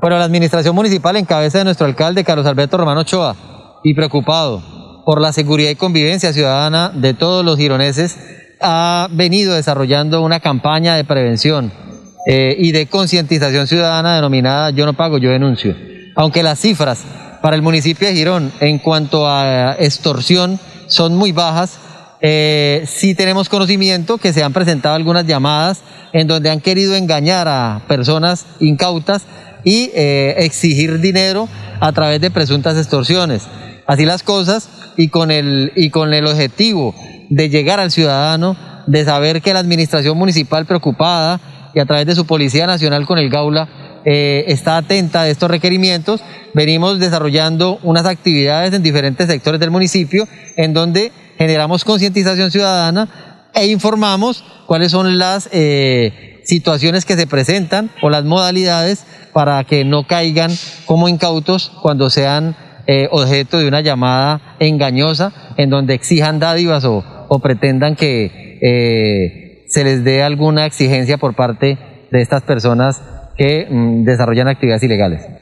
Bueno, 0.00 0.16
la 0.16 0.24
administración 0.24 0.76
municipal 0.76 1.16
en 1.16 1.24
cabeza 1.24 1.58
de 1.58 1.64
nuestro 1.64 1.88
alcalde 1.88 2.22
Carlos 2.22 2.46
Alberto 2.46 2.78
Romano 2.78 3.00
Ochoa 3.00 3.34
y 3.82 3.94
preocupado 3.94 4.81
por 5.04 5.20
la 5.20 5.32
seguridad 5.32 5.70
y 5.70 5.76
convivencia 5.76 6.32
ciudadana 6.32 6.90
de 6.94 7.14
todos 7.14 7.44
los 7.44 7.56
gironeses, 7.58 8.16
ha 8.60 9.08
venido 9.10 9.54
desarrollando 9.54 10.22
una 10.22 10.40
campaña 10.40 10.94
de 10.94 11.04
prevención 11.04 11.72
eh, 12.26 12.54
y 12.58 12.72
de 12.72 12.86
concientización 12.86 13.66
ciudadana 13.66 14.14
denominada 14.14 14.70
Yo 14.70 14.86
no 14.86 14.92
pago, 14.92 15.18
yo 15.18 15.30
denuncio. 15.30 15.74
Aunque 16.14 16.42
las 16.42 16.60
cifras 16.60 17.02
para 17.40 17.56
el 17.56 17.62
municipio 17.62 18.06
de 18.06 18.14
Girón 18.14 18.52
en 18.60 18.78
cuanto 18.78 19.28
a 19.28 19.74
extorsión 19.78 20.60
son 20.86 21.16
muy 21.16 21.32
bajas, 21.32 21.78
eh, 22.20 22.84
sí 22.86 23.16
tenemos 23.16 23.48
conocimiento 23.48 24.18
que 24.18 24.32
se 24.32 24.44
han 24.44 24.52
presentado 24.52 24.94
algunas 24.94 25.26
llamadas 25.26 25.82
en 26.12 26.28
donde 26.28 26.50
han 26.50 26.60
querido 26.60 26.94
engañar 26.94 27.48
a 27.48 27.82
personas 27.88 28.46
incautas 28.60 29.22
y 29.64 29.90
eh, 29.94 30.36
exigir 30.38 31.00
dinero 31.00 31.48
a 31.80 31.90
través 31.90 32.20
de 32.20 32.30
presuntas 32.30 32.76
extorsiones. 32.76 33.42
Así 33.86 34.04
las 34.04 34.22
cosas, 34.22 34.68
y 34.96 35.08
con 35.08 35.30
el, 35.30 35.72
y 35.74 35.90
con 35.90 36.12
el 36.14 36.26
objetivo 36.26 36.94
de 37.28 37.48
llegar 37.48 37.80
al 37.80 37.90
ciudadano, 37.90 38.56
de 38.86 39.04
saber 39.04 39.42
que 39.42 39.54
la 39.54 39.60
administración 39.60 40.16
municipal 40.18 40.66
preocupada 40.66 41.40
y 41.74 41.80
a 41.80 41.86
través 41.86 42.06
de 42.06 42.14
su 42.14 42.26
Policía 42.26 42.66
Nacional 42.66 43.06
con 43.06 43.18
el 43.18 43.30
Gaula 43.30 43.68
eh, 44.04 44.44
está 44.48 44.76
atenta 44.76 45.22
a 45.22 45.28
estos 45.28 45.50
requerimientos, 45.50 46.22
venimos 46.54 46.98
desarrollando 46.98 47.78
unas 47.82 48.04
actividades 48.04 48.74
en 48.74 48.82
diferentes 48.82 49.28
sectores 49.28 49.60
del 49.60 49.70
municipio 49.70 50.26
en 50.56 50.74
donde 50.74 51.12
generamos 51.38 51.84
concientización 51.84 52.50
ciudadana 52.50 53.08
e 53.54 53.66
informamos 53.66 54.44
cuáles 54.66 54.90
son 54.90 55.18
las 55.18 55.48
eh, 55.52 56.40
situaciones 56.44 57.04
que 57.04 57.16
se 57.16 57.26
presentan 57.26 57.90
o 58.02 58.10
las 58.10 58.24
modalidades 58.24 59.04
para 59.32 59.62
que 59.64 59.84
no 59.84 60.06
caigan 60.06 60.50
como 60.84 61.08
incautos 61.08 61.70
cuando 61.80 62.10
sean 62.10 62.56
eh, 62.86 63.08
objeto 63.10 63.58
de 63.58 63.68
una 63.68 63.80
llamada 63.80 64.56
engañosa 64.58 65.32
en 65.56 65.70
donde 65.70 65.94
exijan 65.94 66.38
dádivas 66.38 66.84
o, 66.84 67.04
o 67.28 67.38
pretendan 67.38 67.96
que 67.96 68.58
eh, 68.60 69.64
se 69.68 69.84
les 69.84 70.04
dé 70.04 70.22
alguna 70.22 70.66
exigencia 70.66 71.18
por 71.18 71.34
parte 71.34 71.78
de 72.10 72.20
estas 72.20 72.42
personas 72.42 73.02
que 73.36 73.66
mm, 73.68 74.04
desarrollan 74.04 74.48
actividades 74.48 74.82
ilegales. 74.82 75.41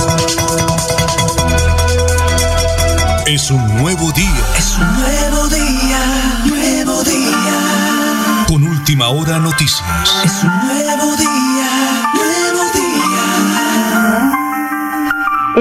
Es 3.31 3.49
un 3.49 3.63
nuevo 3.79 4.11
día. 4.11 4.43
Es 4.59 4.75
un 4.77 4.83
nuevo 4.99 5.47
día, 5.47 6.03
nuevo 6.51 6.99
día. 6.99 8.43
Con 8.45 8.61
última 8.61 9.07
hora 9.07 9.39
noticias. 9.39 10.19
Es 10.25 10.43
un 10.43 10.51
nuevo 10.67 11.15
día, 11.15 12.11
nuevo 12.11 12.67
día. 12.75 13.23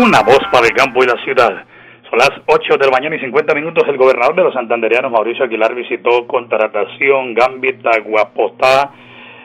Una 0.02 0.20
voz 0.22 0.42
para 0.50 0.66
el 0.66 0.72
campo 0.72 1.04
y 1.04 1.06
la 1.06 1.14
ciudad. 1.22 1.62
Son 2.10 2.18
las 2.18 2.32
8 2.46 2.76
de 2.76 2.86
la 2.86 2.90
mañana 2.90 3.14
y 3.14 3.20
50 3.20 3.54
minutos. 3.54 3.84
El 3.86 3.98
gobernador 3.98 4.34
de 4.34 4.42
los 4.42 4.52
santanderianos, 4.52 5.12
Mauricio 5.12 5.44
Aguilar, 5.44 5.72
visitó 5.72 6.26
Contratación, 6.26 7.34
Gambita, 7.34 8.00
Guapotá. 8.04 8.90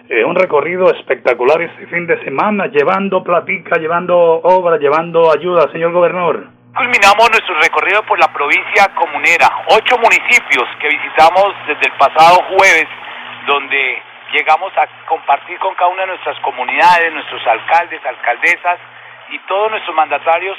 Eh, 0.09 0.25
un 0.25 0.33
recorrido 0.33 0.89
espectacular 0.89 1.61
este 1.61 1.85
fin 1.93 2.07
de 2.07 2.19
semana, 2.23 2.65
llevando 2.73 3.23
platica, 3.23 3.77
llevando 3.77 4.17
obra, 4.17 4.79
llevando 4.79 5.31
ayuda, 5.31 5.71
señor 5.71 5.91
gobernador. 5.91 6.54
Culminamos 6.75 7.31
nuestro 7.31 7.55
recorrido 7.61 8.03
por 8.03 8.19
la 8.19 8.27
provincia 8.27 8.91
comunera, 8.95 9.47
ocho 9.67 9.97
municipios 9.97 10.67
que 10.77 10.89
visitamos 10.89 11.55
desde 11.67 11.87
el 11.87 11.93
pasado 11.93 12.43
jueves, 12.49 12.87
donde 13.47 14.03
llegamos 14.33 14.73
a 14.75 14.85
compartir 15.07 15.57
con 15.59 15.73
cada 15.75 15.89
una 15.89 16.01
de 16.01 16.07
nuestras 16.07 16.37
comunidades, 16.41 17.13
nuestros 17.13 17.47
alcaldes, 17.47 18.05
alcaldesas 18.05 18.77
y 19.29 19.39
todos 19.47 19.71
nuestros 19.71 19.95
mandatarios 19.95 20.57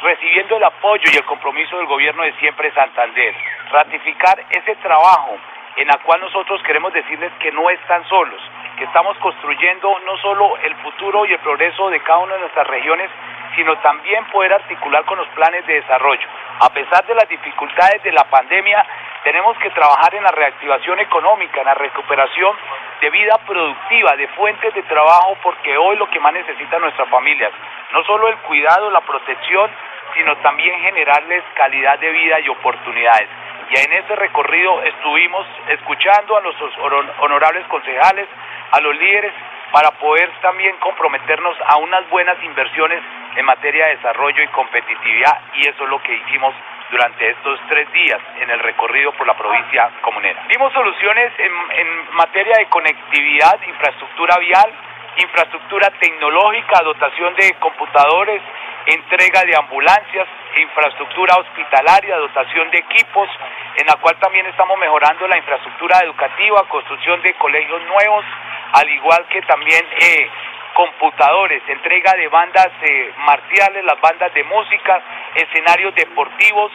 recibiendo 0.00 0.56
el 0.56 0.64
apoyo 0.64 1.04
y 1.12 1.16
el 1.18 1.24
compromiso 1.26 1.76
del 1.76 1.86
gobierno 1.86 2.22
de 2.22 2.32
siempre 2.38 2.72
Santander, 2.72 3.34
ratificar 3.70 4.42
ese 4.48 4.76
trabajo 4.76 5.36
en 5.76 5.88
la 5.88 5.98
cual 5.98 6.22
nosotros 6.22 6.62
queremos 6.62 6.90
decirles 6.94 7.32
que 7.38 7.52
no 7.52 7.68
están 7.68 8.02
solos, 8.08 8.40
estamos 8.84 9.16
construyendo 9.18 9.98
no 10.06 10.16
solo 10.18 10.56
el 10.58 10.74
futuro 10.76 11.24
y 11.26 11.32
el 11.32 11.38
progreso 11.40 11.90
de 11.90 12.00
cada 12.00 12.18
una 12.18 12.34
de 12.34 12.40
nuestras 12.40 12.66
regiones, 12.66 13.10
sino 13.56 13.76
también 13.78 14.24
poder 14.26 14.52
articular 14.52 15.04
con 15.04 15.18
los 15.18 15.28
planes 15.28 15.66
de 15.66 15.74
desarrollo. 15.74 16.26
A 16.60 16.70
pesar 16.70 17.04
de 17.06 17.14
las 17.14 17.28
dificultades 17.28 18.02
de 18.02 18.12
la 18.12 18.24
pandemia, 18.24 18.84
tenemos 19.24 19.56
que 19.58 19.70
trabajar 19.70 20.14
en 20.14 20.22
la 20.22 20.30
reactivación 20.30 21.00
económica, 21.00 21.60
en 21.60 21.66
la 21.66 21.74
recuperación 21.74 22.56
de 23.00 23.10
vida 23.10 23.38
productiva, 23.46 24.16
de 24.16 24.28
fuentes 24.28 24.72
de 24.74 24.82
trabajo, 24.84 25.36
porque 25.42 25.76
hoy 25.76 25.96
lo 25.96 26.08
que 26.08 26.20
más 26.20 26.32
necesitan 26.32 26.80
nuestras 26.80 27.08
familias, 27.08 27.52
no 27.92 28.02
solo 28.04 28.28
el 28.28 28.36
cuidado, 28.38 28.90
la 28.90 29.00
protección, 29.00 29.70
sino 30.14 30.36
también 30.38 30.80
generarles 30.80 31.44
calidad 31.54 31.98
de 31.98 32.10
vida 32.10 32.40
y 32.40 32.48
oportunidades. 32.48 33.28
Y 33.70 33.78
en 33.78 33.92
ese 33.92 34.16
recorrido 34.16 34.82
estuvimos 34.82 35.46
escuchando 35.68 36.36
a 36.36 36.40
nuestros 36.40 36.72
honorables 37.20 37.64
concejales, 37.68 38.28
a 38.72 38.80
los 38.80 38.96
líderes, 38.96 39.32
para 39.72 39.90
poder 39.92 40.30
también 40.42 40.76
comprometernos 40.78 41.56
a 41.66 41.76
unas 41.76 42.08
buenas 42.10 42.42
inversiones 42.42 43.02
en 43.36 43.44
materia 43.44 43.86
de 43.86 43.96
desarrollo 43.96 44.42
y 44.42 44.48
competitividad 44.48 45.40
y 45.54 45.68
eso 45.68 45.84
es 45.84 45.90
lo 45.90 46.02
que 46.02 46.14
hicimos 46.14 46.54
durante 46.90 47.30
estos 47.30 47.60
tres 47.68 47.90
días 47.92 48.18
en 48.40 48.50
el 48.50 48.58
recorrido 48.58 49.12
por 49.12 49.26
la 49.26 49.34
provincia 49.34 49.90
comunera. 50.02 50.44
Dimos 50.48 50.72
soluciones 50.72 51.32
en, 51.38 51.52
en 51.78 52.14
materia 52.14 52.56
de 52.58 52.66
conectividad, 52.66 53.62
infraestructura 53.62 54.38
vial, 54.38 54.72
infraestructura 55.18 55.90
tecnológica, 56.00 56.82
dotación 56.82 57.34
de 57.36 57.54
computadores, 57.60 58.42
entrega 58.86 59.42
de 59.44 59.56
ambulancias, 59.56 60.26
infraestructura 60.56 61.36
hospitalaria, 61.36 62.16
dotación 62.16 62.70
de 62.70 62.78
equipos, 62.78 63.28
en 63.76 63.86
la 63.86 63.96
cual 63.96 64.16
también 64.16 64.46
estamos 64.46 64.78
mejorando 64.78 65.28
la 65.28 65.36
infraestructura 65.36 66.00
educativa, 66.00 66.66
construcción 66.68 67.22
de 67.22 67.34
colegios 67.34 67.82
nuevos, 67.84 68.24
al 68.72 68.88
igual 68.88 69.26
que 69.28 69.42
también 69.42 69.84
eh, 70.00 70.28
computadores, 70.74 71.62
entrega 71.68 72.14
de 72.14 72.28
bandas 72.28 72.68
eh, 72.82 73.12
marciales, 73.24 73.84
las 73.84 74.00
bandas 74.00 74.32
de 74.34 74.44
música, 74.44 75.02
escenarios 75.34 75.94
deportivos, 75.94 76.72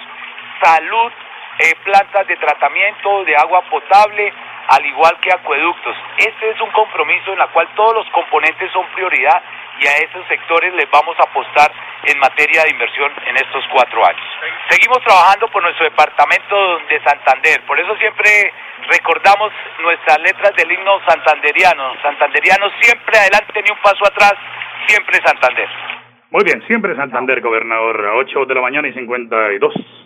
salud, 0.61 1.11
eh, 1.59 1.73
plantas 1.83 2.27
de 2.27 2.35
tratamiento 2.37 3.23
de 3.23 3.35
agua 3.35 3.61
potable, 3.69 4.33
al 4.67 4.85
igual 4.85 5.17
que 5.19 5.31
acueductos. 5.31 5.95
Este 6.17 6.49
es 6.49 6.61
un 6.61 6.71
compromiso 6.71 7.33
en 7.33 7.41
el 7.41 7.47
cual 7.49 7.67
todos 7.75 7.93
los 7.95 8.09
componentes 8.09 8.71
son 8.71 8.85
prioridad 8.93 9.41
y 9.79 9.87
a 9.87 9.97
esos 9.97 10.25
sectores 10.27 10.73
les 10.73 10.89
vamos 10.89 11.15
a 11.19 11.23
apostar 11.23 11.71
en 12.05 12.17
materia 12.19 12.63
de 12.63 12.71
inversión 12.71 13.11
en 13.25 13.35
estos 13.37 13.63
cuatro 13.71 14.05
años. 14.05 14.25
Seguimos 14.69 14.99
trabajando 15.03 15.47
por 15.49 15.61
nuestro 15.61 15.85
departamento 15.85 16.79
de 16.89 17.01
Santander, 17.03 17.61
por 17.65 17.79
eso 17.79 17.95
siempre 17.97 18.53
recordamos 18.89 19.51
nuestras 19.81 20.19
letras 20.19 20.53
del 20.55 20.71
himno 20.71 20.99
santanderiano. 21.07 21.93
Santanderiano 22.01 22.69
siempre 22.79 23.17
adelante 23.17 23.61
ni 23.63 23.71
un 23.71 23.81
paso 23.81 24.05
atrás, 24.05 24.33
siempre 24.87 25.19
Santander. 25.25 25.69
Muy 26.31 26.43
bien, 26.43 26.61
siempre 26.67 26.95
Santander, 26.95 27.41
gobernador, 27.41 28.05
a 28.07 28.15
8 28.15 28.45
de 28.45 28.55
la 28.55 28.61
mañana 28.61 28.87
y 28.87 28.93
52. 28.93 30.04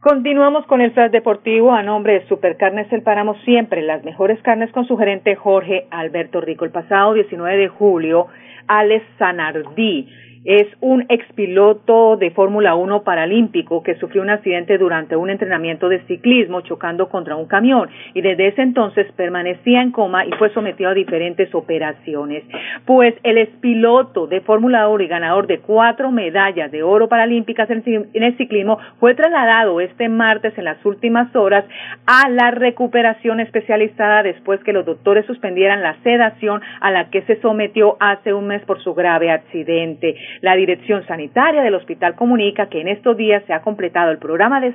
Continuamos 0.00 0.64
con 0.64 0.80
el 0.80 0.92
flash 0.92 1.10
deportivo 1.10 1.72
a 1.72 1.82
nombre 1.82 2.14
de 2.14 2.26
Supercarnes 2.26 2.90
El 2.90 3.02
Páramo, 3.02 3.34
siempre 3.44 3.82
las 3.82 4.02
mejores 4.02 4.40
carnes 4.40 4.72
con 4.72 4.86
su 4.86 4.96
gerente 4.96 5.36
Jorge 5.36 5.88
Alberto 5.90 6.40
Rico. 6.40 6.64
El 6.64 6.70
pasado 6.70 7.12
19 7.12 7.58
de 7.58 7.68
julio, 7.68 8.28
Alex 8.66 9.04
Sanardí 9.18 10.08
es 10.44 10.66
un 10.80 11.04
expiloto 11.10 12.16
de 12.16 12.30
Fórmula 12.30 12.74
1 12.74 13.02
paralímpico 13.02 13.82
que 13.82 13.96
sufrió 13.96 14.22
un 14.22 14.30
accidente 14.30 14.78
durante 14.78 15.14
un 15.14 15.28
entrenamiento 15.28 15.88
de 15.90 16.00
ciclismo 16.06 16.62
chocando 16.62 17.10
contra 17.10 17.36
un 17.36 17.46
camión 17.46 17.90
y 18.14 18.22
desde 18.22 18.48
ese 18.48 18.62
entonces 18.62 19.06
permanecía 19.16 19.82
en 19.82 19.92
coma 19.92 20.24
y 20.24 20.30
fue 20.32 20.52
sometido 20.54 20.90
a 20.90 20.94
diferentes 20.94 21.54
operaciones. 21.54 22.44
Pues 22.86 23.14
el 23.22 23.36
expiloto 23.36 24.26
de 24.26 24.40
Fórmula 24.40 24.88
1 24.88 25.04
y 25.04 25.08
ganador 25.08 25.46
de 25.46 25.58
cuatro 25.58 26.10
medallas 26.10 26.70
de 26.70 26.82
oro 26.82 27.08
paralímpicas 27.08 27.68
en 27.70 28.08
el 28.14 28.36
ciclismo 28.38 28.78
fue 28.98 29.14
trasladado 29.14 29.80
este 29.80 30.08
martes 30.08 30.56
en 30.56 30.64
las 30.64 30.84
últimas 30.86 31.34
horas 31.36 31.64
a 32.06 32.30
la 32.30 32.50
recuperación 32.50 33.40
especializada 33.40 34.22
después 34.22 34.62
que 34.64 34.72
los 34.72 34.86
doctores 34.86 35.26
suspendieran 35.26 35.82
la 35.82 35.96
sedación 36.02 36.62
a 36.80 36.90
la 36.90 37.10
que 37.10 37.22
se 37.22 37.40
sometió 37.42 37.96
hace 38.00 38.32
un 38.32 38.46
mes 38.46 38.62
por 38.62 38.82
su 38.82 38.94
grave 38.94 39.30
accidente. 39.30 40.16
La 40.40 40.56
Dirección 40.56 41.06
Sanitaria 41.06 41.62
del 41.62 41.74
Hospital 41.74 42.14
comunica 42.14 42.66
que 42.66 42.80
en 42.80 42.88
estos 42.88 43.16
días 43.16 43.42
se 43.46 43.52
ha 43.52 43.62
completado 43.62 44.10
el 44.10 44.18
programa 44.18 44.60
de, 44.60 44.74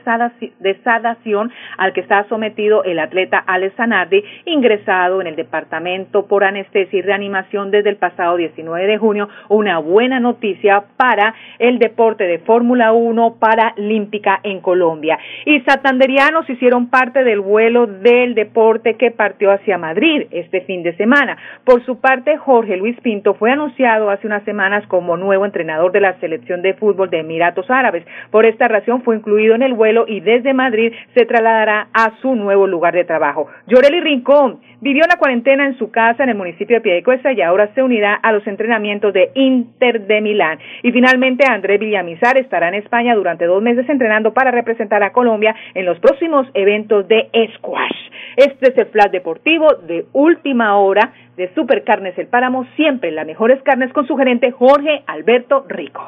sadación 0.84 1.52
al 1.78 1.94
que 1.94 2.02
está 2.02 2.28
sometido 2.30 2.84
el 2.84 3.00
atleta 3.00 3.38
Alex 3.38 3.76
Zanardi, 3.76 4.24
ingresado 4.46 5.22
en 5.22 5.28
el 5.28 5.36
departamento 5.36 6.28
por 6.28 6.44
anestesia 6.44 7.00
y 7.00 7.02
reanimación 7.02 7.72
desde 7.72 7.90
el 7.90 7.98
pasado 7.98 8.38
19 8.38 8.88
de 8.88 8.98
junio. 8.98 9.30
Una 9.50 9.80
buena 9.80 10.20
noticia 10.20 10.84
para 10.98 11.34
el 11.60 11.80
deporte 11.80 12.26
de 12.26 12.40
Fórmula 12.40 12.94
1 12.94 13.36
paralímpica 13.40 14.40
en 14.44 14.62
Colombia. 14.62 15.18
Y 15.46 15.62
satanderianos 15.62 16.50
hicieron 16.50 16.90
parte 16.90 17.24
del 17.24 17.40
vuelo 17.40 17.88
del 17.88 18.36
deporte 18.36 18.96
que 18.96 19.12
partió 19.12 19.52
hacia 19.52 19.78
Madrid 19.78 20.28
este 20.32 20.62
fin 20.62 20.84
de 20.84 20.96
semana. 20.96 21.38
Por 21.64 21.84
su 21.86 22.00
parte, 22.00 22.38
Jorge 22.38 22.78
Luis 22.78 23.00
Pinto 23.02 23.34
fue 23.36 23.52
anunciado 23.52 24.10
hace 24.10 24.28
unas 24.28 24.44
semanas 24.44 24.86
como 24.88 25.18
nuevo 25.18 25.45
entrenador 25.46 25.92
de 25.92 26.02
la 26.02 26.20
selección 26.20 26.62
de 26.62 26.74
fútbol 26.74 27.10
de 27.10 27.20
Emiratos 27.20 27.70
Árabes. 27.70 28.06
Por 28.32 28.46
esta 28.46 28.68
razón 28.68 29.04
fue 29.04 29.16
incluido 29.16 29.56
en 29.56 29.62
el 29.62 29.74
vuelo 29.74 30.06
y 30.08 30.20
desde 30.20 30.54
Madrid 30.54 30.94
se 31.14 31.26
trasladará 31.26 31.88
a 31.94 32.12
su 32.22 32.36
nuevo 32.36 32.68
lugar 32.68 32.94
de 32.94 33.06
trabajo. 33.06 33.48
Lloreli 33.68 34.02
Rincón 34.02 34.60
vivió 34.82 35.04
la 35.10 35.18
cuarentena 35.18 35.66
en 35.66 35.78
su 35.78 35.90
casa 35.92 36.24
en 36.24 36.30
el 36.30 36.36
municipio 36.36 36.78
de 36.78 36.82
Piedecuesta 36.82 37.32
y 37.32 37.42
ahora 37.42 37.70
se 37.74 37.82
unirá 37.82 38.14
a 38.14 38.32
los 38.32 38.46
entrenamientos 38.46 39.14
de 39.14 39.32
Inter 39.34 40.02
de 40.02 40.22
Milán. 40.22 40.60
Y 40.84 40.92
finalmente 40.92 41.46
André 41.50 41.78
Villamizar 41.78 42.38
estará 42.38 42.68
en 42.68 42.76
España 42.76 43.16
durante 43.16 43.46
dos 43.46 43.62
meses 43.62 43.88
entrenando 43.90 44.34
para 44.34 44.52
representar 44.52 45.02
a 45.04 45.12
Colombia 45.12 45.56
en 45.74 45.86
los 45.86 46.00
próximos 46.00 46.48
eventos 46.54 47.08
de 47.08 47.30
squash. 47.56 47.96
Este 48.38 48.70
es 48.70 48.78
el 48.78 48.86
flash 48.88 49.12
deportivo 49.12 49.68
de 49.88 50.06
última 50.14 50.78
hora 50.78 51.14
de 51.38 51.54
Supercarnes 51.54 52.18
El 52.18 52.28
Páramo, 52.28 52.66
siempre 52.76 53.12
las 53.12 53.26
mejores 53.26 53.62
carnes 53.64 53.92
con 53.94 54.08
su 54.08 54.16
gerente 54.16 54.52
Jorge 54.52 55.04
Alberto 55.08 55.66
Rico. 55.68 56.02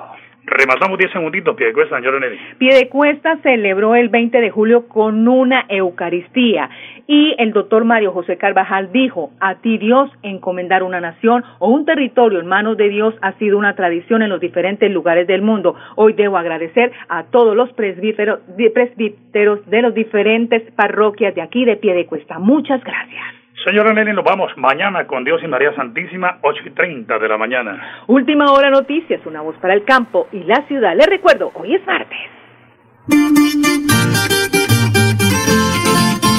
Rematamos 0.49 0.97
10 0.97 1.11
segunditos, 1.11 1.57
Piedecuesta, 1.57 1.97
señor 1.97 2.21
Pie 2.21 2.39
Piedecuesta 2.57 3.37
celebró 3.43 3.95
el 3.95 4.07
20 4.07 4.39
de 4.39 4.49
julio 4.49 4.87
con 4.87 5.27
una 5.27 5.65
Eucaristía 5.67 6.69
y 7.05 7.35
el 7.37 7.51
doctor 7.51 7.83
Mario 7.83 8.13
José 8.13 8.37
Carvajal 8.37 8.93
dijo, 8.93 9.31
a 9.41 9.55
ti 9.55 9.77
Dios 9.77 10.09
encomendar 10.23 10.83
una 10.83 11.01
nación 11.01 11.43
o 11.59 11.67
un 11.67 11.83
territorio 11.83 12.39
en 12.39 12.47
manos 12.47 12.77
de 12.77 12.87
Dios 12.87 13.13
ha 13.21 13.33
sido 13.33 13.57
una 13.57 13.75
tradición 13.75 14.21
en 14.21 14.29
los 14.29 14.39
diferentes 14.39 14.89
lugares 14.89 15.27
del 15.27 15.41
mundo. 15.41 15.75
Hoy 15.95 16.13
debo 16.13 16.37
agradecer 16.37 16.93
a 17.09 17.23
todos 17.23 17.53
los 17.53 17.73
presbíteros, 17.73 18.39
presbíteros 18.73 19.69
de 19.69 19.81
los 19.81 19.93
diferentes 19.93 20.63
parroquias 20.77 21.35
de 21.35 21.41
aquí 21.41 21.65
de 21.65 21.75
Piedecuesta. 21.75 22.39
Muchas 22.39 22.81
gracias. 22.85 23.46
Señora 23.63 23.91
Nelly, 23.91 24.13
nos 24.13 24.23
vamos 24.23 24.51
mañana 24.55 25.07
con 25.07 25.23
Dios 25.23 25.41
y 25.43 25.47
María 25.47 25.73
Santísima, 25.75 26.37
8 26.43 26.61
y 26.67 26.69
30 26.71 27.17
de 27.17 27.27
la 27.27 27.37
mañana. 27.37 28.03
Última 28.05 28.51
hora 28.51 28.69
noticias, 28.69 29.19
una 29.25 29.41
voz 29.41 29.55
para 29.57 29.73
el 29.73 29.83
campo 29.83 30.27
y 30.31 30.43
la 30.43 30.61
ciudad. 30.67 30.95
Les 30.95 31.07
recuerdo, 31.07 31.51
hoy 31.55 31.73
es 31.73 31.85
martes. 31.87 32.19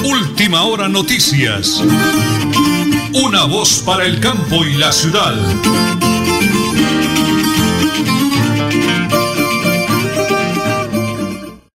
Última 0.09 0.63
hora 0.63 0.87
noticias. 0.87 1.83
Una 3.13 3.45
voz 3.45 3.83
para 3.85 4.05
el 4.05 4.21
campo 4.21 4.63
y 4.63 4.77
la 4.77 4.91
ciudad. 4.91 6.28